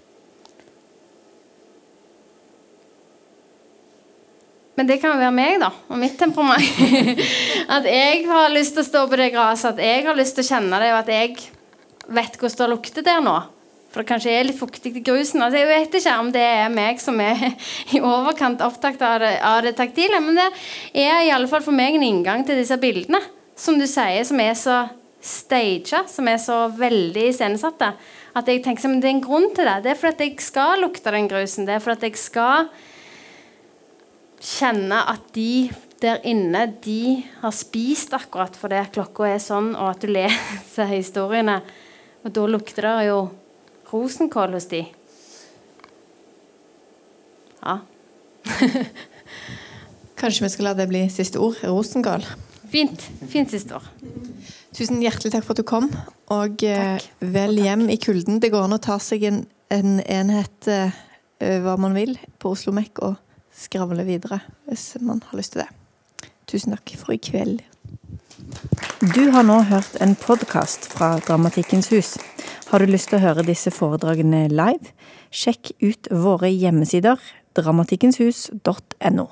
[4.81, 7.19] Men det kan jo være meg, da, og mitt temperament.
[7.75, 10.41] at jeg har lyst til å stå på det gresset, at jeg har lyst til
[10.41, 11.35] å kjenne det, og at jeg
[12.17, 13.35] vet hvordan det lukter der nå.
[13.93, 15.43] For det kanskje er litt fuktig i grusen.
[15.45, 17.45] Altså, jeg vet ikke om det er meg som er
[17.93, 20.49] i overkant opptatt av det, av det taktile, men det
[21.05, 23.21] er i alle fall for meg en inngang til disse bildene,
[23.53, 24.81] som du sier, som er så
[25.21, 27.93] staged, som er så veldig iscenesatte.
[28.33, 29.83] At jeg tenker at det er en grunn til det.
[29.85, 31.69] Det er fordi jeg skal lukte den grusen.
[31.69, 32.71] Det er fordi jeg skal
[34.41, 35.69] kjenne at de
[36.01, 41.59] der inne, de har spist akkurat fordi klokka er sånn, og at du leser historiene.
[42.25, 43.19] Og da lukter det jo
[43.91, 44.81] rosenkål hos de.
[47.61, 47.77] Ja.
[50.21, 51.61] Kanskje vi skal la det bli siste ord.
[51.65, 52.25] Rosenkål.
[52.71, 53.05] Fint.
[53.29, 53.89] Fint siste ord.
[54.73, 55.89] Tusen hjertelig takk for at du kom,
[56.31, 57.09] og takk.
[57.19, 58.39] vel hjem i kulden.
[58.41, 59.41] Det går an å ta seg en,
[59.73, 61.01] en enhet eh,
[61.61, 63.19] hva man vil på Oslo Mek og
[63.55, 65.69] skravle videre hvis man har lyst til det.
[66.49, 67.61] Tusen takk for i kveld.
[69.15, 72.15] Du har nå hørt en podkast fra Dramatikkens hus.
[72.71, 74.93] Har du lyst til å høre disse foredragene live?
[75.31, 77.19] Sjekk ut våre hjemmesider
[77.55, 79.27] dramatikkenshus.no.